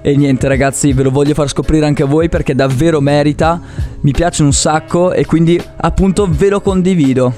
E 0.00 0.16
niente 0.16 0.46
ragazzi, 0.48 0.92
ve 0.92 1.02
lo 1.02 1.10
voglio 1.10 1.34
far 1.34 1.48
scoprire 1.48 1.84
anche 1.84 2.04
a 2.04 2.06
voi 2.06 2.28
perché 2.28 2.54
davvero 2.54 3.00
merita, 3.00 3.60
mi 4.00 4.12
piace 4.12 4.42
un 4.42 4.52
sacco 4.52 5.12
e 5.12 5.26
quindi 5.26 5.60
appunto 5.76 6.26
ve 6.30 6.48
lo 6.48 6.60
condivido. 6.60 7.34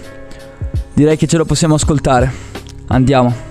Direi 0.93 1.17
che 1.17 1.27
ce 1.27 1.39
lo 1.39 1.45
possiamo 1.47 1.75
ascoltare. 1.75 2.31
Andiamo. 2.89 3.50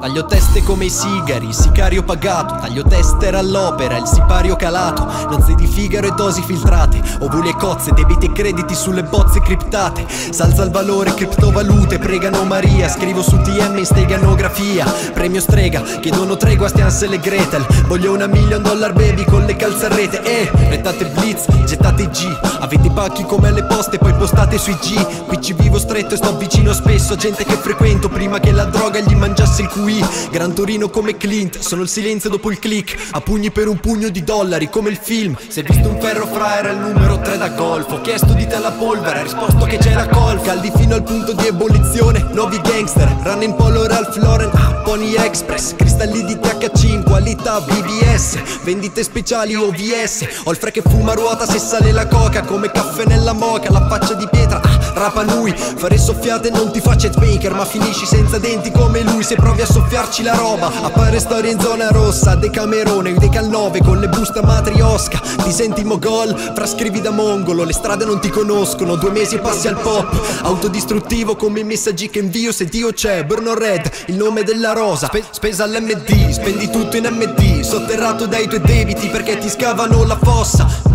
Taglio 0.00 0.24
teste 0.24 0.62
come 0.62 0.86
i 0.86 0.90
sigari, 0.90 1.52
sicario 1.52 2.02
pagato. 2.02 2.56
Taglio 2.58 2.82
tester 2.84 3.34
all'opera, 3.34 3.98
il 3.98 4.06
sipario 4.06 4.56
calato. 4.56 5.04
Non 5.28 5.42
sei 5.42 5.54
di 5.56 5.66
Figaro 5.66 6.06
e 6.06 6.12
dosi 6.12 6.42
filtrate. 6.42 7.02
Ovuli 7.18 7.50
e 7.50 7.54
cozze, 7.54 7.92
debiti 7.92 8.24
e 8.24 8.32
crediti 8.32 8.74
sulle 8.74 9.02
bozze 9.02 9.42
criptate. 9.42 10.06
Salza 10.08 10.62
il 10.62 10.70
valore, 10.70 11.12
criptovalute, 11.12 11.98
pregano 11.98 12.44
Maria. 12.44 12.88
Scrivo 12.88 13.20
su 13.20 13.42
TM 13.42 13.76
in 13.76 13.84
steganografia. 13.84 14.86
Premio 15.12 15.40
strega, 15.42 15.82
chiedono 15.82 16.38
tregua 16.38 16.68
stiamo 16.68 16.90
e 16.90 17.20
Gretel. 17.20 17.66
Voglio 17.86 18.14
una 18.14 18.26
million 18.26 18.62
dollar 18.62 18.94
baby 18.94 19.26
con 19.26 19.44
le 19.44 19.54
calze 19.54 19.84
a 19.84 19.94
rete. 19.94 20.22
Eh, 20.22 20.50
rettate 20.70 21.04
blitz, 21.08 21.44
gettate 21.66 22.08
G. 22.08 22.24
Avete 22.60 22.86
i 22.86 22.90
pacchi 22.90 23.24
come 23.24 23.48
alle 23.48 23.64
poste, 23.64 23.98
poi 23.98 24.14
postate 24.14 24.56
sui 24.56 24.78
G. 24.80 25.26
Qui 25.26 25.42
ci 25.42 25.52
vivo 25.52 25.78
stretto 25.78 26.14
e 26.14 26.16
sto 26.16 26.34
vicino 26.38 26.72
spesso 26.72 27.12
a 27.12 27.16
gente 27.16 27.44
che 27.44 27.56
frequento. 27.56 28.08
Prima 28.08 28.40
che 28.40 28.50
la 28.50 28.64
droga 28.64 28.98
gli 29.00 29.14
mangiasse 29.14 29.60
il 29.60 29.68
QI 29.90 30.28
Gran 30.30 30.54
Torino 30.54 30.88
come 30.88 31.16
Clint, 31.16 31.58
sono 31.58 31.82
il 31.82 31.88
silenzio 31.88 32.30
dopo 32.30 32.50
il 32.50 32.58
click. 32.60 32.96
A 33.10 33.20
pugni 33.20 33.50
per 33.50 33.66
un 33.66 33.80
pugno 33.80 34.08
di 34.08 34.22
dollari 34.22 34.70
come 34.70 34.90
il 34.90 34.98
film. 35.00 35.36
Se 35.48 35.62
visto 35.62 35.88
un 35.88 36.00
ferro 36.00 36.26
fra 36.26 36.58
era 36.58 36.70
il 36.70 36.78
numero 36.78 37.18
3 37.18 37.36
da 37.36 37.48
golf 37.48 37.90
Ho 37.90 38.00
chiesto 38.00 38.32
di 38.34 38.46
te 38.46 38.58
la 38.58 38.70
polvere, 38.70 39.18
ha 39.18 39.22
risposto 39.22 39.64
che 39.64 39.78
c'era 39.78 40.06
col 40.06 40.40
Caldi 40.40 40.70
fino 40.76 40.94
al 40.94 41.02
punto 41.02 41.32
di 41.32 41.46
ebollizione, 41.46 42.28
nuovi 42.32 42.60
gangster. 42.60 43.16
Run 43.22 43.42
in 43.42 43.54
polo 43.56 43.86
Ralph 43.86 44.16
Lauren, 44.16 44.50
ah, 44.52 44.74
Pony 44.84 45.14
Express. 45.14 45.74
Cristalli 45.74 46.24
di 46.24 46.38
THC 46.38 46.84
in 46.84 47.02
qualità 47.02 47.60
BBS 47.60 48.38
Vendite 48.62 49.02
speciali 49.02 49.54
OVS 49.54 50.26
Ho 50.44 50.50
il 50.50 50.56
fre 50.56 50.70
che 50.70 50.82
fuma 50.82 51.14
ruota 51.14 51.46
se 51.46 51.58
sale 51.58 51.92
la 51.92 52.06
coca. 52.06 52.42
Come 52.42 52.70
caffè 52.70 53.04
nella 53.06 53.32
moca, 53.32 53.70
la 53.70 53.86
faccia 53.88 54.14
di 54.14 54.28
pietra 54.30 54.60
ah, 54.60 54.92
Rapa 54.94 55.22
lui, 55.22 55.52
fare 55.56 55.98
soffiate 55.98 56.50
non 56.50 56.70
ti 56.70 56.80
fa 56.80 56.94
chat 56.96 57.16
maker 57.16 57.54
Ma 57.54 57.64
finisci 57.64 58.06
senza 58.06 58.38
denti 58.38 58.70
come 58.70 59.02
lui. 59.02 59.22
Se 59.22 59.34
provi 59.34 59.62
a 59.62 59.66
soffiarci 59.80 60.22
la 60.22 60.34
roba 60.34 60.70
Appare 60.82 61.18
storia 61.18 61.50
in 61.50 61.60
zona 61.60 61.88
rossa, 61.90 62.34
Decamerone, 62.34 63.14
Decal 63.14 63.48
9 63.48 63.80
con 63.82 63.98
le 63.98 64.08
buste 64.08 64.42
matriosca 64.42 65.20
Ti 65.42 65.52
senti 65.52 65.84
mogol, 65.84 66.36
frascrivi 66.54 67.00
da 67.00 67.10
mongolo 67.10 67.64
Le 67.64 67.72
strade 67.72 68.04
non 68.04 68.20
ti 68.20 68.28
conoscono, 68.28 68.96
due 68.96 69.10
mesi 69.10 69.36
e 69.36 69.38
passi 69.38 69.68
al 69.68 69.78
pop. 69.78 70.42
Autodistruttivo 70.42 71.36
come 71.36 71.60
i 71.60 71.64
messaggi 71.64 72.10
che 72.10 72.18
invio 72.18 72.52
se 72.52 72.66
Dio 72.66 72.92
c'è 72.92 73.24
Burno 73.24 73.54
Red, 73.54 73.90
il 74.06 74.16
nome 74.16 74.42
della 74.42 74.72
rosa. 74.72 75.06
Spe- 75.06 75.24
Spesa 75.30 75.64
all'MD, 75.64 76.30
spendi 76.30 76.68
tutto 76.70 76.96
in 76.96 77.08
MD 77.10 77.60
Sotterrato 77.60 78.26
dai 78.26 78.46
tuoi 78.46 78.60
debiti 78.60 79.08
perché 79.08 79.38
ti 79.38 79.48
scavano 79.48 80.04
la 80.04 80.18
fossa 80.20 80.89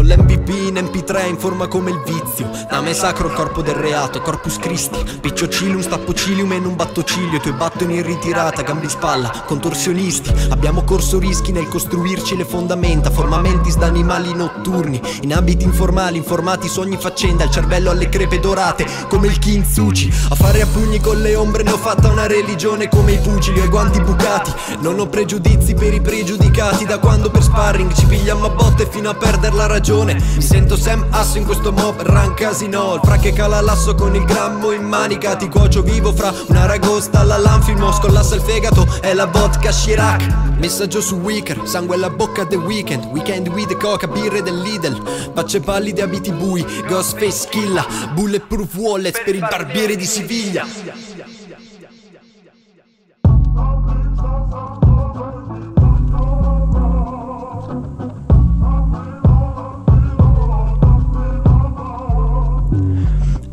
sono 0.00 0.14
l'MVP 0.14 0.48
in 0.48 0.74
MP3 0.74 1.28
in 1.28 1.36
forma 1.36 1.68
come 1.68 1.90
il 1.90 2.00
vizio. 2.04 2.48
Name 2.70 2.94
sacro 2.94 3.28
il 3.28 3.34
corpo 3.34 3.60
del 3.60 3.74
reato, 3.74 4.20
Corpus 4.20 4.56
Christi. 4.58 4.98
Piccio 5.20 5.48
cilium, 5.48 5.80
stappo 5.80 6.14
cilium 6.14 6.52
e 6.52 6.58
non 6.58 6.74
batto 6.74 7.04
ciglio 7.04 7.36
I 7.36 7.40
tuoi 7.40 7.54
battono 7.54 7.92
in 7.92 8.02
ritirata, 8.02 8.62
gambi 8.62 8.88
spalla, 8.88 9.44
contorsionisti. 9.44 10.32
Abbiamo 10.50 10.84
corso 10.84 11.18
rischi 11.18 11.52
nel 11.52 11.68
costruirci 11.68 12.36
le 12.36 12.44
fondamenta 12.44 13.10
Formamentis 13.10 13.76
da 13.76 13.86
animali 13.86 14.34
notturni. 14.34 15.00
In 15.22 15.34
abiti 15.34 15.64
informali, 15.64 16.16
informati 16.16 16.68
sogni 16.68 16.96
faccenda 16.96 17.44
Il 17.44 17.50
cervello 17.50 17.90
alle 17.90 18.08
crepe 18.08 18.40
dorate, 18.40 18.86
come 19.08 19.26
il 19.26 19.38
Kintsuchi 19.38 20.12
A 20.30 20.34
fare 20.34 20.62
a 20.62 20.66
pugni 20.66 21.00
con 21.00 21.20
le 21.20 21.34
ombre 21.34 21.62
ne 21.62 21.72
ho 21.72 21.76
fatta 21.76 22.08
una 22.08 22.26
religione 22.26 22.88
Come 22.88 23.12
i 23.12 23.18
pugili 23.18 23.60
ho 23.60 23.64
i 23.64 23.68
guanti 23.68 24.00
bucati. 24.00 24.52
Non 24.80 24.98
ho 24.98 25.08
pregiudizi 25.08 25.74
per 25.74 25.92
i 25.92 26.00
pregiudicati 26.00 26.84
Da 26.86 26.98
quando 26.98 27.30
per 27.30 27.42
sparring 27.42 27.92
ci 27.92 28.06
pigliamo 28.06 28.46
a 28.46 28.50
botte 28.50 28.88
fino 28.90 29.10
a 29.10 29.14
perderla 29.14 29.66
ragione 29.66 29.88
Mi 29.90 30.40
sento 30.40 30.76
Sam 30.76 31.04
Asso 31.10 31.38
in 31.38 31.44
questo 31.44 31.72
mob 31.72 32.00
run 32.02 32.34
casino. 32.34 32.94
Il 32.94 33.00
fra 33.02 33.16
che 33.16 33.32
cala 33.32 33.60
l'asso 33.60 33.96
con 33.96 34.14
il 34.14 34.24
grammo 34.24 34.70
in 34.70 34.84
manica. 34.84 35.34
Ti 35.34 35.48
cuocio 35.48 35.82
vivo 35.82 36.12
fra 36.12 36.32
una 36.46 36.64
ragosta 36.64 37.18
alla 37.18 37.36
lanfilmo 37.36 37.90
Scollassa 37.90 38.36
il 38.36 38.40
fegato. 38.40 38.86
E 39.02 39.12
la 39.14 39.26
vodka 39.26 39.70
Chirac. 39.70 40.58
Messaggio 40.58 41.00
su 41.00 41.16
Wicker, 41.16 41.62
sangue 41.64 41.96
alla 41.96 42.10
bocca 42.10 42.46
The 42.46 42.54
Weekend. 42.54 43.06
Weekend 43.06 43.48
with 43.48 43.76
coca, 43.78 44.06
birre 44.06 44.42
del 44.42 44.60
Lidl. 44.60 45.02
Facce 45.34 45.58
pallide, 45.58 46.02
abiti 46.02 46.30
bui, 46.30 46.64
Ghostface 46.86 47.48
killa 47.48 47.84
Bulletproof 48.14 48.76
wallet 48.76 49.22
per 49.24 49.34
il 49.34 49.40
barbiere 49.40 49.96
di 49.96 50.06
Siviglia 50.06 51.39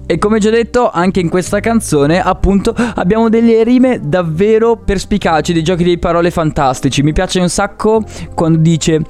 E 0.10 0.18
come 0.20 0.40
già 0.40 0.50
detto, 0.50 0.90
anche 0.90 1.20
in 1.20 1.28
questa 1.28 1.60
canzone, 1.60 2.22
appunto, 2.22 2.74
abbiamo 2.96 3.28
delle 3.28 3.62
rime 3.66 4.00
davvero 4.02 4.78
perspicaci, 4.78 5.52
dei 5.52 5.64
giochi 5.64 5.84
di 5.84 5.98
parole 5.98 6.32
fantastici. 6.32 7.04
Mi 7.04 7.12
piace 7.12 7.42
un 7.42 7.50
sacco 7.50 8.02
quando 8.34 8.58
dice. 8.60 9.02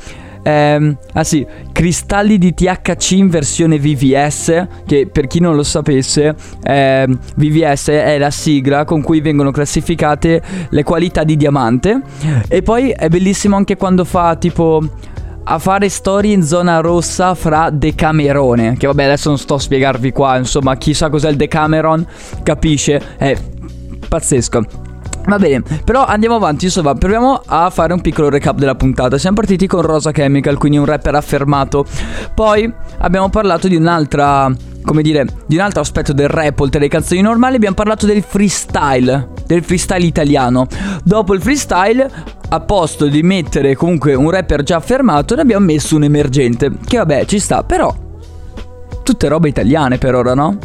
Ehm, 0.42 0.98
ah 1.14 1.24
sì, 1.24 1.46
cristalli 1.72 2.40
di 2.40 2.54
THC 2.56 3.12
in 3.12 3.30
versione 3.30 3.78
VVS, 3.78 4.68
che 4.88 5.08
per 5.12 5.28
chi 5.28 5.40
non 5.40 5.56
lo 5.56 5.62
sapesse, 5.62 6.36
ehm, 6.64 7.20
VVS 7.36 7.90
è 7.90 8.18
la 8.18 8.32
sigla 8.32 8.84
con 8.84 9.04
cui 9.04 9.22
vengono 9.22 9.52
classificate 9.52 10.42
le 10.68 10.84
qualità 10.84 11.24
di 11.24 11.38
diamante. 11.38 12.02
E 12.48 12.64
poi 12.64 12.90
è 12.90 13.08
bellissimo 13.08 13.56
anche 13.56 13.76
quando 13.76 14.04
fa 14.04 14.36
tipo 14.36 14.82
a 15.50 15.60
fare 15.60 15.88
storie 15.88 16.34
in 16.34 16.44
zona 16.44 16.80
rossa 16.82 17.34
fra 17.34 17.70
Decamerone. 17.70 18.76
Che 18.76 18.86
vabbè, 18.86 19.04
adesso 19.04 19.30
non 19.30 19.38
sto 19.38 19.54
a 19.56 19.60
spiegarvi 19.60 20.12
qua, 20.12 20.38
insomma, 20.38 20.76
chi 20.76 20.94
sa 20.94 21.10
cos'è 21.10 21.30
il 21.30 21.38
Decameron 21.38 22.06
capisce, 22.44 23.16
è 23.18 23.38
pazzesco. 24.10 24.87
Va 25.28 25.38
bene, 25.38 25.62
però 25.84 26.06
andiamo 26.06 26.36
avanti, 26.36 26.66
insomma, 26.66 26.94
proviamo 26.96 27.42
a 27.46 27.70
fare 27.70 27.92
un 27.92 28.00
piccolo 28.00 28.30
recap 28.30 28.58
della 28.58 28.76
puntata. 28.76 29.18
Siamo 29.18 29.36
partiti 29.36 29.68
con 29.68 29.82
Rosa 29.82 30.14
Chemical, 30.14 30.58
quindi 30.58 30.78
un 30.78 30.86
rapper 30.86 31.16
affermato. 31.16 31.86
Poi 32.34 32.72
abbiamo 33.00 33.30
parlato 33.30 33.68
di 33.68 33.76
un'altra, 33.76 34.50
come 34.84 35.02
dire, 35.02 35.26
di 35.46 35.56
un 35.56 35.62
altro 35.62 35.82
aspetto 35.82 36.14
del 36.14 36.30
rap, 36.30 36.58
oltre 36.62 36.80
alle 36.80 36.88
canzoni 36.88 37.20
normali, 37.20 37.58
abbiamo 37.58 37.76
parlato 37.76 38.06
del 38.06 38.24
freestyle, 38.24 39.28
del 39.46 39.66
freestyle 39.66 40.06
italiano. 40.06 40.66
Dopo 41.04 41.34
il 41.34 41.42
freestyle, 41.42 42.10
a 42.48 42.60
posto 42.62 43.08
di 43.08 43.22
mettere 43.22 43.76
comunque 43.76 44.14
un 44.14 44.32
rapper 44.32 44.64
già 44.64 44.78
affermato, 44.78 45.36
ne 45.36 45.42
abbiamo 45.42 45.66
messo 45.66 45.98
un 45.98 46.04
emergente, 46.04 46.72
che 46.86 46.96
vabbè, 47.00 47.26
ci 47.26 47.40
sta, 47.40 47.64
però 47.64 47.94
tutte 49.04 49.28
robe 49.28 49.50
italiane 49.50 49.98
per 49.98 50.16
ora, 50.16 50.34
no? 50.34 50.58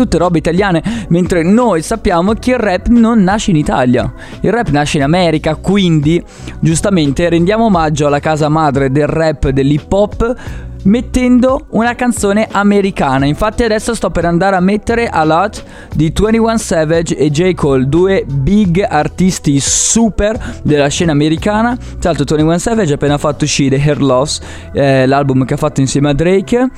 Tutte 0.00 0.16
robe 0.16 0.38
italiane, 0.38 0.82
mentre 1.08 1.42
noi 1.42 1.82
sappiamo 1.82 2.32
che 2.32 2.52
il 2.52 2.56
rap 2.56 2.86
non 2.86 3.22
nasce 3.22 3.50
in 3.50 3.58
Italia, 3.58 4.10
il 4.40 4.50
rap 4.50 4.68
nasce 4.68 4.96
in 4.96 5.02
America, 5.02 5.56
quindi 5.56 6.24
giustamente 6.58 7.28
rendiamo 7.28 7.66
omaggio 7.66 8.06
alla 8.06 8.18
casa 8.18 8.48
madre 8.48 8.90
del 8.90 9.06
rap, 9.06 9.50
dell'hip 9.50 9.92
hop 9.92 10.68
mettendo 10.82 11.66
una 11.70 11.94
canzone 11.94 12.48
americana. 12.50 13.26
Infatti 13.26 13.62
adesso 13.62 13.94
sto 13.94 14.10
per 14.10 14.24
andare 14.24 14.56
a 14.56 14.60
mettere 14.60 15.08
a 15.08 15.24
lot 15.24 15.62
di 15.94 16.12
21 16.14 16.58
Savage 16.58 17.16
e 17.16 17.30
J. 17.30 17.54
Cole, 17.54 17.88
due 17.88 18.24
big 18.26 18.84
artisti 18.88 19.58
super 19.60 20.60
della 20.62 20.88
scena 20.88 21.12
americana. 21.12 21.76
Tra 21.76 22.12
l'altro 22.12 22.36
21 22.36 22.58
Savage 22.58 22.92
ha 22.92 22.94
appena 22.94 23.18
fatto 23.18 23.44
uscire 23.44 23.76
Hair 23.76 24.00
Loss, 24.00 24.40
eh, 24.72 25.06
l'album 25.06 25.44
che 25.44 25.54
ha 25.54 25.58
fatto 25.58 25.80
insieme 25.80 26.10
a 26.10 26.12
Drake 26.12 26.68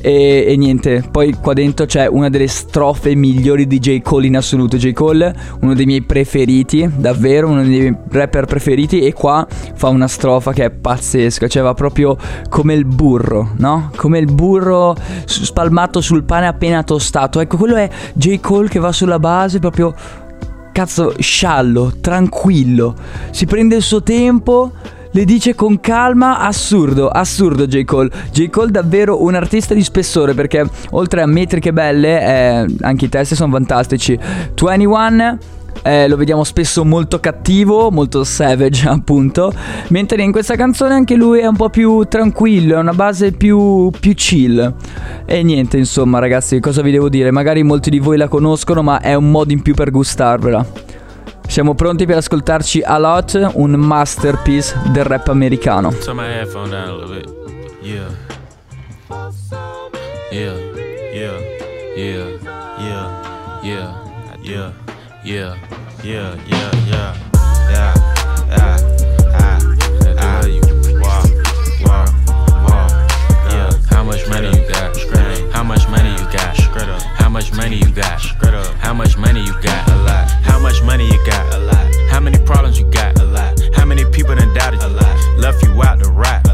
e, 0.00 0.44
e, 0.48 0.56
niente, 0.56 1.04
poi 1.10 1.34
qua 1.34 1.52
dentro 1.52 1.86
c'è 1.86 2.06
una 2.06 2.28
delle 2.28 2.48
strofe 2.48 3.14
migliori 3.14 3.66
di 3.66 3.78
J. 3.78 4.00
Cole 4.00 4.26
in 4.26 4.36
assoluto. 4.36 4.76
J. 4.76 4.92
Cole, 4.92 5.34
uno 5.60 5.74
dei 5.74 5.86
miei 5.86 6.02
preferiti, 6.02 6.88
davvero 6.96 7.48
uno 7.48 7.62
dei 7.62 7.68
miei 7.68 7.96
rapper 8.10 8.46
preferiti 8.46 9.00
e 9.00 9.12
qua 9.12 9.46
fa 9.74 9.88
una 9.88 10.08
strofa 10.08 10.52
che 10.52 10.64
è 10.64 10.70
pazzesca, 10.70 11.48
cioè 11.48 11.62
va 11.62 11.74
proprio 11.74 12.16
come 12.48 12.74
il 12.74 12.84
burro 12.84 13.49
no? 13.56 13.90
Come 13.96 14.18
il 14.18 14.32
burro 14.32 14.94
spalmato 15.24 16.00
sul 16.00 16.24
pane 16.24 16.46
appena 16.46 16.82
tostato. 16.82 17.40
Ecco, 17.40 17.56
quello 17.56 17.76
è 17.76 17.88
J. 18.14 18.40
Cole 18.40 18.68
che 18.68 18.78
va 18.78 18.92
sulla 18.92 19.18
base 19.18 19.58
proprio 19.58 19.94
cazzo 20.72 21.14
sciallo, 21.18 21.94
tranquillo. 22.00 22.94
Si 23.30 23.46
prende 23.46 23.76
il 23.76 23.82
suo 23.82 24.02
tempo 24.02 24.72
le 25.12 25.24
dice 25.24 25.56
con 25.56 25.80
calma, 25.80 26.38
assurdo, 26.38 27.08
assurdo 27.08 27.66
J. 27.66 27.84
Cole. 27.84 28.10
J. 28.30 28.48
Cole 28.48 28.70
davvero 28.70 29.22
un 29.22 29.34
artista 29.34 29.74
di 29.74 29.82
spessore 29.82 30.34
perché 30.34 30.64
oltre 30.90 31.22
a 31.22 31.26
metriche 31.26 31.72
belle, 31.72 32.20
eh, 32.20 32.66
anche 32.82 33.06
i 33.06 33.08
testi 33.08 33.34
sono 33.34 33.52
fantastici. 33.52 34.16
21 34.54 35.38
eh, 35.82 36.08
lo 36.08 36.16
vediamo 36.16 36.44
spesso 36.44 36.84
molto 36.84 37.20
cattivo, 37.20 37.90
molto 37.90 38.24
savage 38.24 38.86
appunto, 38.90 39.52
mentre 39.88 40.22
in 40.22 40.32
questa 40.32 40.56
canzone 40.56 40.94
anche 40.94 41.14
lui 41.14 41.40
è 41.40 41.46
un 41.46 41.56
po' 41.56 41.70
più 41.70 42.04
tranquillo, 42.04 42.76
è 42.76 42.78
una 42.78 42.92
base 42.92 43.32
più, 43.32 43.90
più 43.98 44.14
chill. 44.14 44.74
E 45.24 45.42
niente, 45.42 45.78
insomma 45.78 46.18
ragazzi, 46.18 46.60
cosa 46.60 46.82
vi 46.82 46.90
devo 46.90 47.08
dire? 47.08 47.30
Magari 47.30 47.62
molti 47.62 47.90
di 47.90 47.98
voi 47.98 48.16
la 48.16 48.28
conoscono, 48.28 48.82
ma 48.82 49.00
è 49.00 49.14
un 49.14 49.30
modo 49.30 49.52
in 49.52 49.62
più 49.62 49.74
per 49.74 49.90
gustarvela. 49.90 50.64
Siamo 51.46 51.74
pronti 51.74 52.06
per 52.06 52.18
ascoltarci 52.18 52.80
a 52.82 52.98
lot, 52.98 53.50
un 53.54 53.72
masterpiece 53.72 54.76
del 54.92 55.04
rap 55.04 55.28
americano. 55.28 55.92
Yeah. 57.82 58.28
Yeah, 60.30 60.54
yeah, 61.12 61.38
yeah, 61.96 62.28
yeah, 62.78 63.60
yeah, 63.62 63.94
yeah. 64.42 64.89
Yeah, 65.22 65.54
yeah, 66.02 66.34
yeah, 66.46 66.70
yeah, 66.86 67.14
yeah, 67.68 67.94
yeah, 68.48 68.78
yeah. 69.28 70.16
Ah, 70.18 70.46
you 70.46 70.62
wow, 70.98 71.22
wow, 71.84 72.06
wow. 72.64 72.88
Yeah. 73.50 73.70
How 73.90 74.02
much 74.02 74.26
money 74.30 74.48
you 74.48 74.68
got? 74.68 74.96
How 75.52 75.62
much 75.62 75.86
money 75.88 76.10
you 76.12 76.24
got? 76.32 76.56
How 77.18 77.28
much 77.28 77.52
money 77.52 77.76
you 77.76 77.92
got? 77.92 78.18
How 78.78 78.94
much 78.94 79.18
money 79.18 79.44
you 79.44 79.52
got? 79.60 79.88
A 79.90 79.96
lot. 80.04 80.30
How 80.42 80.58
much 80.58 80.82
money 80.82 81.06
you 81.06 81.26
got? 81.26 81.54
A 81.54 81.58
lot. 81.58 81.94
How 82.10 82.20
many 82.20 82.38
problems 82.38 82.78
you 82.78 82.90
got? 82.90 83.20
A 83.20 83.24
lot. 83.24 83.60
How 83.74 83.84
many 83.84 84.04
people 84.10 84.34
done 84.34 84.54
doubted 84.54 84.80
you? 84.80 84.86
A 84.86 84.88
lot. 84.88 85.38
Left 85.38 85.62
you 85.62 85.82
out 85.82 86.00
to 86.00 86.10
rot? 86.10 86.49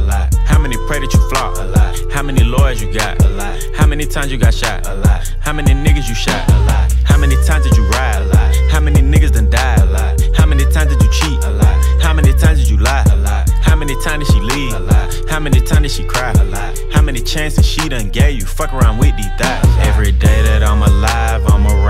A 0.66 0.68
lot. 0.68 0.74
How 0.74 0.81
many 0.81 0.88
pray 0.88 0.98
that 0.98 1.14
you 1.14 1.29
flop? 1.29 1.57
A 1.59 1.62
lot. 1.62 2.12
How 2.12 2.22
many 2.22 2.42
lawyers 2.42 2.83
you 2.83 2.92
got? 2.92 3.24
A 3.24 3.29
lot. 3.29 3.62
How 3.76 3.87
many 3.87 4.05
times 4.05 4.33
you 4.33 4.37
got 4.37 4.52
shot? 4.52 4.85
A 4.88 4.94
lot. 4.96 5.33
How 5.38 5.52
many 5.52 5.72
niggas 5.72 6.09
you 6.09 6.14
shot? 6.16 6.42
A 6.48 6.59
lot. 6.66 6.92
How 7.05 7.16
many 7.16 7.37
times 7.46 7.64
did 7.64 7.76
you 7.76 7.87
ride? 7.90 8.22
A 8.22 8.24
lot. 8.35 8.57
How 8.72 8.81
many 8.81 9.00
niggas 9.00 9.31
done 9.31 9.48
died? 9.48 9.79
A 9.79 9.87
lot. 9.87 10.20
How 10.35 10.44
many 10.44 10.64
times 10.72 10.90
did 10.90 11.00
you 11.00 11.11
cheat? 11.12 11.44
A 11.44 11.50
lot. 11.52 12.02
How 12.02 12.12
many 12.12 12.33
times 12.33 12.59
did 12.59 12.68
you 12.68 12.79
lie? 12.79 13.05
A 13.12 13.16
lot. 13.16 13.48
How 13.62 13.76
many 13.76 13.94
times 14.02 14.26
did 14.26 14.35
she 14.35 14.40
leave? 14.40 14.74
A 14.74 14.81
lot. 14.81 15.14
How 15.31 15.38
many 15.38 15.61
times 15.61 15.83
did 15.83 15.90
she 15.92 16.05
cry? 16.05 16.33
A 16.33 16.44
lot. 16.44 16.76
How 16.92 17.00
many 17.00 17.20
chances 17.20 17.64
she 17.64 17.88
done 17.88 18.11
gave 18.11 18.40
you? 18.40 18.44
Fuck 18.44 18.74
around 18.74 18.98
with 18.98 19.16
these 19.16 19.31
thoughts. 19.38 19.68
Every 19.87 20.11
day 20.11 20.42
that 20.42 20.64
I'm 20.64 20.83
alive, 20.83 21.46
I'ma 21.46 21.74
ride 21.74 21.86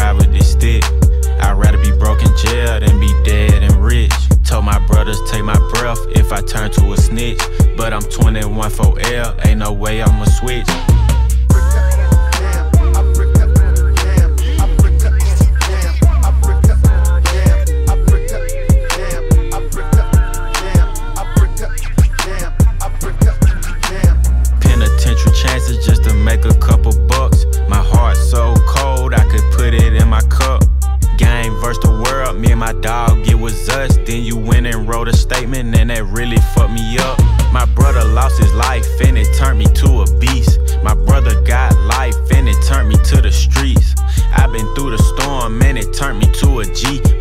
21 8.57 8.71
for 8.71 8.99
L, 9.01 9.37
ain't 9.45 9.59
no 9.59 9.71
way 9.71 10.01
I'ma 10.03 10.25
switch. 10.25 10.86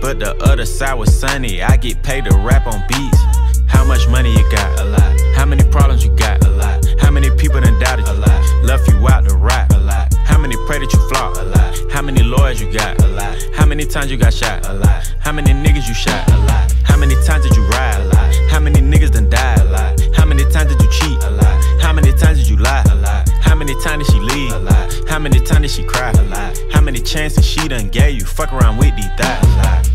but 0.06 0.20
the 0.20 0.36
other 0.46 0.68
side 0.68 0.94
was 0.94 1.10
sunny. 1.12 1.64
I 1.64 1.78
get 1.78 2.04
paid 2.04 2.26
to 2.26 2.38
rap 2.38 2.68
on 2.68 2.80
beats. 2.88 3.18
How 3.66 3.84
much 3.84 4.08
money 4.08 4.32
you 4.32 4.52
got? 4.52 4.80
A 4.80 4.84
lot. 4.84 5.20
How 5.36 5.46
many 5.46 5.64
problems 5.72 6.06
you 6.06 6.16
got? 6.16 6.46
A 6.46 6.50
lot. 6.52 6.86
How 7.00 7.10
many 7.10 7.32
people 7.36 7.60
done 7.60 7.80
doubted 7.80 8.06
you? 8.06 8.14
A 8.14 8.22
lot. 8.22 8.64
Left 8.64 8.88
you 8.88 8.96
out 9.08 9.28
to 9.28 9.36
rap? 9.36 9.72
A 9.72 9.80
lot. 9.80 10.14
How 10.26 10.38
many 10.38 10.56
pray 10.68 10.78
that 10.78 10.94
you 10.94 11.10
flop? 11.10 11.38
A 11.38 11.42
lot. 11.42 11.92
How 11.92 12.04
many 12.04 12.22
lawyers 12.22 12.62
you 12.62 12.72
got? 12.72 13.02
A 13.02 13.08
lot. 13.08 13.36
How 13.56 13.66
many 13.66 13.84
times 13.84 14.12
you 14.12 14.18
got 14.18 14.32
shot? 14.32 14.68
A 14.68 14.74
lot. 14.74 15.12
How 15.22 15.32
many 15.32 15.50
niggas 15.54 15.88
you 15.88 15.96
shot? 15.96 16.30
A 16.30 16.38
lot. 16.38 16.72
How 16.84 16.98
many 16.98 17.16
times 17.26 17.44
did 17.44 17.56
you 17.56 17.66
ride? 17.70 18.00
A 18.00 18.06
lot. 18.06 18.36
How 18.52 18.60
many 18.60 18.82
niggas 18.82 19.10
done 19.10 19.28
died? 19.28 19.60
A 19.62 19.64
lot. 19.66 20.00
How 20.16 20.26
many 20.26 20.44
times 20.52 20.70
did 20.70 20.84
you 20.84 20.92
cheat? 20.92 21.18
A 21.24 21.32
lot 21.32 21.65
many 21.96 22.12
times 22.12 22.40
did 22.40 22.50
you 22.50 22.58
lie? 22.58 22.84
A 22.92 22.96
lot. 22.96 23.30
How 23.42 23.56
many 23.56 23.74
times 23.82 24.06
did 24.08 24.14
she 24.14 24.20
leave? 24.20 24.52
A 24.52 24.60
lot. 24.60 24.94
How 25.08 25.18
many 25.18 25.40
times 25.40 25.62
did 25.62 25.72
she 25.72 25.84
cry? 25.84 26.12
A 26.12 26.22
lot. 26.24 26.58
How 26.72 26.82
many 26.82 27.00
chances 27.00 27.46
she 27.46 27.68
done 27.68 27.88
gave 27.90 28.20
you? 28.20 28.26
Fuck 28.26 28.52
around 28.52 28.78
with 28.78 28.96
these 28.96 29.06
thighs. 29.18 29.44
A 29.44 29.48
lot. 29.58 29.90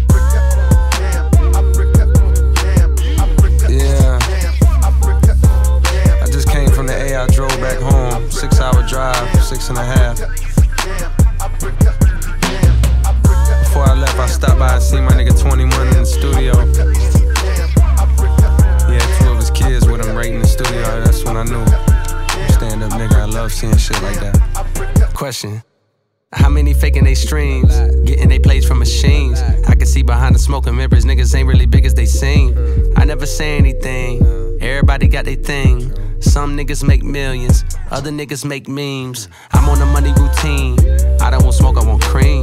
Yeah. 3.68 4.18
I 6.22 6.26
just 6.32 6.48
came 6.48 6.70
from 6.70 6.86
the 6.86 6.94
A. 6.96 7.22
I 7.22 7.26
drove 7.26 7.50
back 7.60 7.78
home. 7.78 8.30
Six 8.30 8.58
hour 8.60 8.82
drive, 8.88 9.44
six 9.44 9.68
and 9.68 9.78
a 9.78 9.84
half. 9.84 10.18
Before 13.64 13.84
I 13.84 13.94
left, 13.94 14.18
I 14.18 14.26
stopped 14.26 14.58
by 14.58 14.74
and 14.74 14.82
seen 14.82 15.04
my 15.04 15.12
nigga 15.12 15.38
21 15.38 15.88
in 15.88 15.94
the 15.94 16.06
studio. 16.06 16.99
shit 23.92 24.03
like 24.03 24.20
that. 24.20 25.12
Question. 25.14 25.62
How 26.33 26.48
many 26.48 26.74
faking 26.74 27.05
they 27.05 27.14
streams? 27.14 27.76
Getting 28.07 28.29
they 28.29 28.38
plays 28.38 28.66
from 28.66 28.79
machines. 28.79 29.40
I 29.66 29.74
can 29.74 29.87
see 29.87 30.03
behind 30.03 30.35
the 30.35 30.38
smoking 30.38 30.76
mirrors, 30.76 31.05
niggas 31.05 31.35
ain't 31.35 31.48
really 31.48 31.66
big 31.66 31.85
as 31.85 31.94
they 31.94 32.07
seem. 32.07 32.57
I 32.96 33.05
never 33.05 33.26
say 33.26 33.57
anything. 33.57 34.22
Everybody 34.61 35.09
got 35.09 35.24
their 35.24 35.35
thing. 35.35 35.92
Some 36.20 36.57
niggas 36.57 36.87
make 36.87 37.03
millions, 37.03 37.64
other 37.90 38.11
niggas 38.11 38.44
make 38.44 38.68
memes. 38.68 39.29
I'm 39.53 39.68
on 39.68 39.81
a 39.81 39.87
money 39.87 40.12
routine. 40.12 40.79
I 41.20 41.31
don't 41.31 41.42
want 41.42 41.55
smoke, 41.55 41.79
I 41.79 41.85
want 41.85 42.03
cream. 42.03 42.42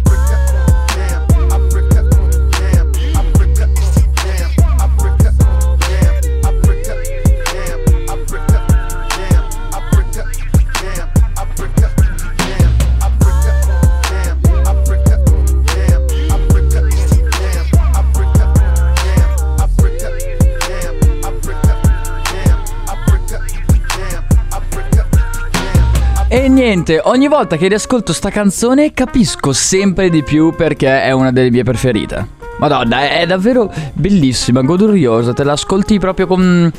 E 26.33 26.47
niente, 26.47 27.01
ogni 27.03 27.27
volta 27.27 27.57
che 27.57 27.67
riascolto 27.67 28.13
sta 28.13 28.29
canzone 28.29 28.93
capisco 28.93 29.51
sempre 29.51 30.09
di 30.09 30.23
più 30.23 30.55
perché 30.55 31.03
è 31.03 31.11
una 31.11 31.29
delle 31.29 31.51
mie 31.51 31.63
preferite. 31.63 32.25
Madonna, 32.57 33.09
è 33.09 33.25
davvero 33.25 33.69
bellissima, 33.91 34.61
goduriosa, 34.61 35.33
te 35.33 35.43
l'ascolti 35.43 35.99
proprio 35.99 36.27
con, 36.27 36.71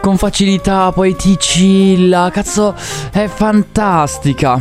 con 0.00 0.16
facilità, 0.16 0.90
poi 0.90 1.14
ti 1.16 1.36
chilla, 1.36 2.30
cazzo, 2.32 2.74
è 3.12 3.26
fantastica. 3.26 4.58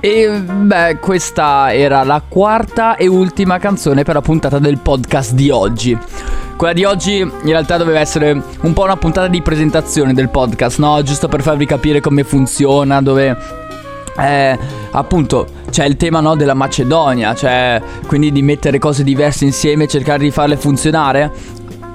E 0.00 0.40
beh, 0.40 0.98
questa 0.98 1.72
era 1.72 2.02
la 2.02 2.20
quarta 2.28 2.96
e 2.96 3.06
ultima 3.06 3.60
canzone 3.60 4.02
per 4.02 4.16
la 4.16 4.22
puntata 4.22 4.58
del 4.58 4.78
podcast 4.78 5.34
di 5.34 5.50
oggi. 5.50 5.96
Quella 6.56 6.72
di 6.72 6.82
oggi 6.82 7.18
in 7.18 7.30
realtà 7.44 7.76
doveva 7.76 8.00
essere 8.00 8.42
un 8.62 8.72
po' 8.72 8.82
una 8.82 8.96
puntata 8.96 9.28
di 9.28 9.40
presentazione 9.40 10.14
del 10.14 10.30
podcast, 10.30 10.80
no? 10.80 11.00
Giusto 11.02 11.28
per 11.28 11.42
farvi 11.42 11.64
capire 11.64 12.00
come 12.00 12.24
funziona, 12.24 13.00
dove 13.00 13.62
eh, 14.18 14.58
appunto 14.92 15.46
c'è 15.70 15.84
il 15.84 15.96
tema 15.96 16.20
no, 16.20 16.36
della 16.36 16.54
Macedonia, 16.54 17.34
cioè 17.34 17.82
quindi 18.06 18.30
di 18.30 18.42
mettere 18.42 18.78
cose 18.78 19.02
diverse 19.02 19.44
insieme 19.44 19.84
e 19.84 19.88
cercare 19.88 20.22
di 20.22 20.30
farle 20.30 20.56
funzionare. 20.56 21.30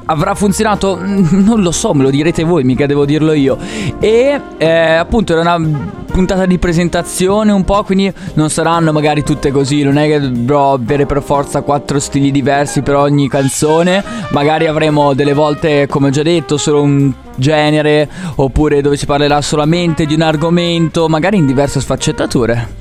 Avrà 0.06 0.34
funzionato? 0.34 0.98
Non 1.06 1.62
lo 1.62 1.72
so, 1.72 1.94
me 1.94 2.04
lo 2.04 2.10
direte 2.10 2.44
voi, 2.44 2.64
mica 2.64 2.86
devo 2.86 3.06
dirlo 3.06 3.32
io. 3.32 3.58
E 4.00 4.42
eh, 4.58 4.68
appunto 4.68 5.34
era 5.38 5.56
una 5.56 5.98
puntata 6.12 6.46
di 6.46 6.58
presentazione 6.58 7.52
un 7.52 7.64
po', 7.64 7.84
quindi 7.84 8.12
non 8.34 8.50
saranno 8.50 8.92
magari 8.92 9.24
tutte 9.24 9.52
così, 9.52 9.84
non 9.84 9.98
è 9.98 10.08
che 10.08 10.20
dovrò 10.20 10.74
avere 10.74 11.06
per 11.06 11.22
forza 11.22 11.62
quattro 11.62 12.00
stili 12.00 12.32
diversi 12.32 12.82
per 12.82 12.96
ogni 12.96 13.30
canzone, 13.30 14.04
magari 14.32 14.68
avremo 14.68 15.14
delle 15.14 15.34
volte, 15.34 15.88
come 15.88 16.08
ho 16.08 16.12
già 16.12 16.24
detto, 16.24 16.58
solo 16.58 16.82
un 16.82 17.14
genere, 17.40 18.08
oppure 18.36 18.82
dove 18.82 18.98
si 18.98 19.06
parlerà 19.08 19.42
solamente 19.42 20.06
di 20.06 20.14
un 20.14 20.22
argomento, 20.22 21.08
magari 21.08 21.38
in 21.38 21.48
diverse 21.48 21.80
sfaccettature. 21.80 22.78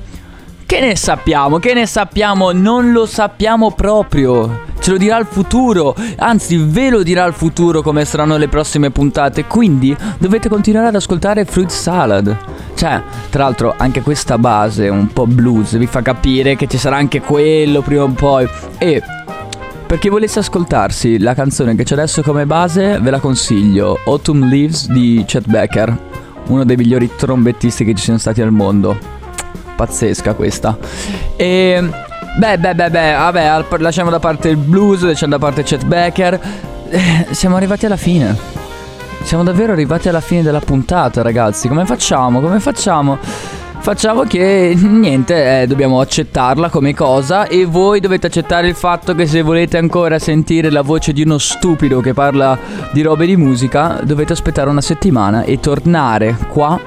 Che 0.69 0.79
ne 0.79 0.95
sappiamo? 0.95 1.57
Che 1.57 1.73
ne 1.73 1.87
sappiamo? 1.87 2.51
Non 2.51 2.91
lo 2.91 3.07
sappiamo 3.07 3.71
proprio. 3.71 4.67
Ce 4.79 4.91
lo 4.91 4.97
dirà 4.97 5.17
il 5.17 5.25
futuro. 5.25 5.95
Anzi, 6.17 6.57
ve 6.57 6.91
lo 6.91 7.01
dirà 7.01 7.25
il 7.25 7.33
futuro 7.33 7.81
come 7.81 8.05
saranno 8.05 8.37
le 8.37 8.47
prossime 8.47 8.91
puntate. 8.91 9.45
Quindi 9.45 9.97
dovete 10.19 10.47
continuare 10.47 10.89
ad 10.89 10.95
ascoltare 10.95 11.45
Fruit 11.45 11.71
Salad. 11.71 12.37
Cioè, 12.75 13.01
tra 13.31 13.43
l'altro, 13.45 13.73
anche 13.75 14.01
questa 14.01 14.37
base 14.37 14.87
un 14.89 15.07
po' 15.11 15.25
blues 15.25 15.75
vi 15.75 15.87
fa 15.87 16.03
capire 16.03 16.55
che 16.55 16.67
ci 16.67 16.77
sarà 16.77 16.97
anche 16.97 17.19
quello 17.19 17.81
prima 17.81 18.03
o 18.03 18.09
poi. 18.09 18.47
E 18.77 19.01
per 19.89 19.97
chi 19.97 20.09
volesse 20.09 20.37
ascoltarsi 20.37 21.17
la 21.17 21.33
canzone 21.33 21.73
che 21.73 21.83
c'è 21.83 21.95
adesso 21.95 22.21
come 22.21 22.45
base, 22.45 22.99
ve 22.99 23.09
la 23.09 23.17
consiglio. 23.17 23.97
Autumn 24.05 24.47
Leaves 24.47 24.87
di 24.87 25.23
Chet 25.25 25.47
Becker, 25.47 25.97
uno 26.45 26.63
dei 26.63 26.75
migliori 26.75 27.09
trombettisti 27.17 27.83
che 27.83 27.95
ci 27.95 28.03
siano 28.03 28.19
stati 28.19 28.39
al 28.39 28.51
mondo. 28.51 28.95
Pazzesca 29.75 30.35
questa. 30.35 30.77
E 31.35 31.89
beh, 32.37 32.57
beh, 32.59 32.75
beh, 32.75 32.89
beh, 32.91 33.13
vabbè, 33.13 33.65
lasciamo 33.79 34.11
da 34.11 34.19
parte 34.19 34.49
il 34.49 34.57
blues, 34.57 35.01
lasciamo 35.01 35.31
da 35.31 35.39
parte 35.39 35.63
Chet 35.63 35.83
Becker. 35.83 36.39
Eh, 36.89 37.25
siamo 37.31 37.55
arrivati 37.55 37.87
alla 37.87 37.97
fine. 37.97 38.37
Siamo 39.23 39.41
davvero 39.41 39.71
arrivati 39.71 40.07
alla 40.07 40.21
fine 40.21 40.43
della 40.43 40.61
puntata, 40.61 41.23
ragazzi. 41.23 41.67
Come 41.67 41.87
facciamo? 41.87 42.41
Come 42.41 42.59
facciamo? 42.59 43.17
Facciamo 43.81 44.23
che 44.23 44.75
niente, 44.77 45.61
eh, 45.61 45.67
dobbiamo 45.67 45.99
accettarla 45.99 46.69
come 46.69 46.93
cosa 46.93 47.47
e 47.47 47.65
voi 47.65 47.99
dovete 47.99 48.27
accettare 48.27 48.67
il 48.67 48.75
fatto 48.75 49.15
che 49.15 49.25
se 49.25 49.41
volete 49.41 49.77
ancora 49.77 50.19
sentire 50.19 50.69
la 50.69 50.81
voce 50.81 51.11
di 51.11 51.23
uno 51.23 51.37
stupido 51.37 51.99
che 51.99 52.13
parla 52.13 52.57
di 52.91 53.01
robe 53.01 53.25
di 53.25 53.35
musica, 53.35 53.99
dovete 54.03 54.33
aspettare 54.33 54.69
una 54.69 54.81
settimana 54.81 55.43
e 55.43 55.59
tornare 55.59 56.37
qua 56.49 56.79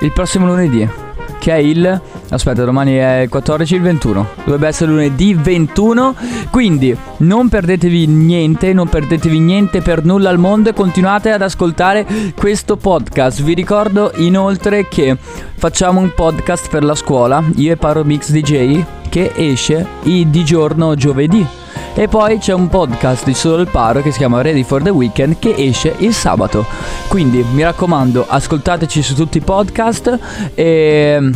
il 0.00 0.12
prossimo 0.12 0.46
lunedì. 0.46 1.03
Che 1.44 1.52
è 1.52 1.56
il... 1.56 2.00
Aspetta, 2.30 2.64
domani 2.64 2.94
è 2.94 3.20
il 3.24 3.28
14 3.28 3.74
il 3.74 3.82
21. 3.82 4.28
Dovrebbe 4.44 4.66
essere 4.66 4.90
lunedì 4.90 5.34
21. 5.34 6.14
Quindi 6.50 6.96
non 7.18 7.50
perdetevi 7.50 8.06
niente, 8.06 8.72
non 8.72 8.88
perdetevi 8.88 9.38
niente 9.40 9.82
per 9.82 10.06
nulla 10.06 10.30
al 10.30 10.38
mondo 10.38 10.70
e 10.70 10.72
continuate 10.72 11.32
ad 11.32 11.42
ascoltare 11.42 12.06
questo 12.34 12.78
podcast. 12.78 13.42
Vi 13.42 13.52
ricordo 13.52 14.12
inoltre 14.16 14.88
che 14.88 15.18
facciamo 15.54 16.00
un 16.00 16.14
podcast 16.14 16.70
per 16.70 16.82
la 16.82 16.94
scuola, 16.94 17.44
io 17.56 17.72
e 17.72 17.76
Paro 17.76 18.04
Mix 18.04 18.30
DJ, 18.30 18.82
che 19.10 19.32
esce 19.34 19.86
di 20.02 20.44
giorno 20.46 20.94
giovedì. 20.94 21.63
E 21.96 22.08
poi 22.08 22.38
c'è 22.38 22.52
un 22.52 22.68
podcast 22.68 23.24
di 23.24 23.34
Solo 23.34 23.62
il 23.62 23.68
Paro 23.70 24.02
che 24.02 24.10
si 24.10 24.18
chiama 24.18 24.42
Ready 24.42 24.64
for 24.64 24.82
the 24.82 24.90
Weekend 24.90 25.38
che 25.38 25.54
esce 25.56 25.94
il 25.98 26.12
sabato. 26.12 26.66
Quindi 27.06 27.44
mi 27.52 27.62
raccomando, 27.62 28.26
ascoltateci 28.28 29.00
su 29.00 29.14
tutti 29.14 29.38
i 29.38 29.40
podcast 29.40 30.18
e 30.54 31.30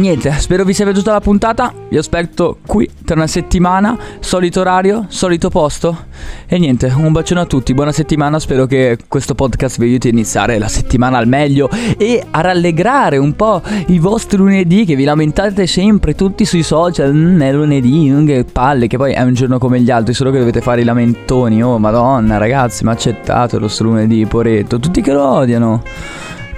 niente, 0.00 0.32
spero 0.38 0.64
vi 0.64 0.72
sia 0.72 0.86
piaciuta 0.86 1.12
la 1.12 1.20
puntata. 1.20 1.72
Vi 1.90 1.98
aspetto 1.98 2.58
qui 2.66 2.88
tra 3.04 3.14
una 3.14 3.26
settimana, 3.26 3.98
solito 4.20 4.60
orario, 4.60 5.04
solito 5.08 5.50
posto. 5.50 6.06
E 6.46 6.58
niente, 6.58 6.90
un 6.96 7.12
bacione 7.12 7.40
a 7.40 7.44
tutti, 7.44 7.74
buona 7.74 7.92
settimana, 7.92 8.38
spero 8.38 8.64
che 8.64 8.96
questo 9.06 9.34
podcast 9.34 9.78
vi 9.78 9.88
aiuti 9.88 10.08
a 10.08 10.10
iniziare 10.10 10.58
la 10.58 10.68
settimana 10.68 11.18
al 11.18 11.28
meglio 11.28 11.68
e 11.98 12.24
a 12.30 12.40
rallegrare 12.40 13.18
un 13.18 13.36
po' 13.36 13.60
i 13.88 13.98
vostri 13.98 14.38
lunedì 14.38 14.86
che 14.86 14.96
vi 14.96 15.04
lamentate 15.04 15.66
sempre 15.66 16.14
tutti 16.14 16.46
sui 16.46 16.62
social, 16.62 17.12
"Mm, 17.12 17.42
è 17.42 17.52
lunedì, 17.52 18.10
mm, 18.10 18.26
che 18.26 18.46
palle, 18.50 18.86
che 18.86 18.96
poi 18.96 19.12
è 19.12 19.20
un 19.20 19.34
giorno 19.34 19.58
come 19.58 19.80
gli 19.80 19.90
altri, 19.90 20.14
solo 20.14 20.30
che 20.30 20.38
dovete 20.38 20.62
fare 20.62 20.80
i 20.80 20.84
lamentoni, 20.84 21.62
oh 21.62 21.78
madonna 21.78 22.38
ragazzi, 22.38 22.82
ma 22.84 22.92
accettatelo 22.92 23.68
sto 23.68 23.84
lunedì, 23.84 24.24
poretto, 24.24 24.78
tutti 24.78 25.02
che 25.02 25.12
lo 25.12 25.22
odiano. 25.26 25.82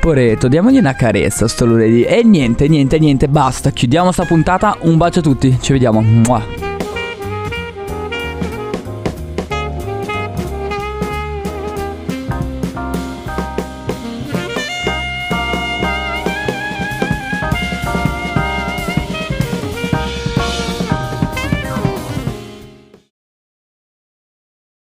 Poretto, 0.04 0.48
diamogli 0.48 0.76
una 0.76 0.92
carezza 0.92 1.48
sto 1.48 1.64
lunedì. 1.64 2.02
E 2.02 2.22
niente, 2.22 2.68
niente, 2.68 2.98
niente, 2.98 3.26
basta. 3.26 3.70
Chiudiamo 3.70 4.12
sta 4.12 4.26
puntata. 4.26 4.76
Un 4.80 4.98
bacio 4.98 5.20
a 5.20 5.22
tutti. 5.22 5.56
Ci 5.58 5.72
vediamo. 5.72 6.02
Mua. 6.02 6.73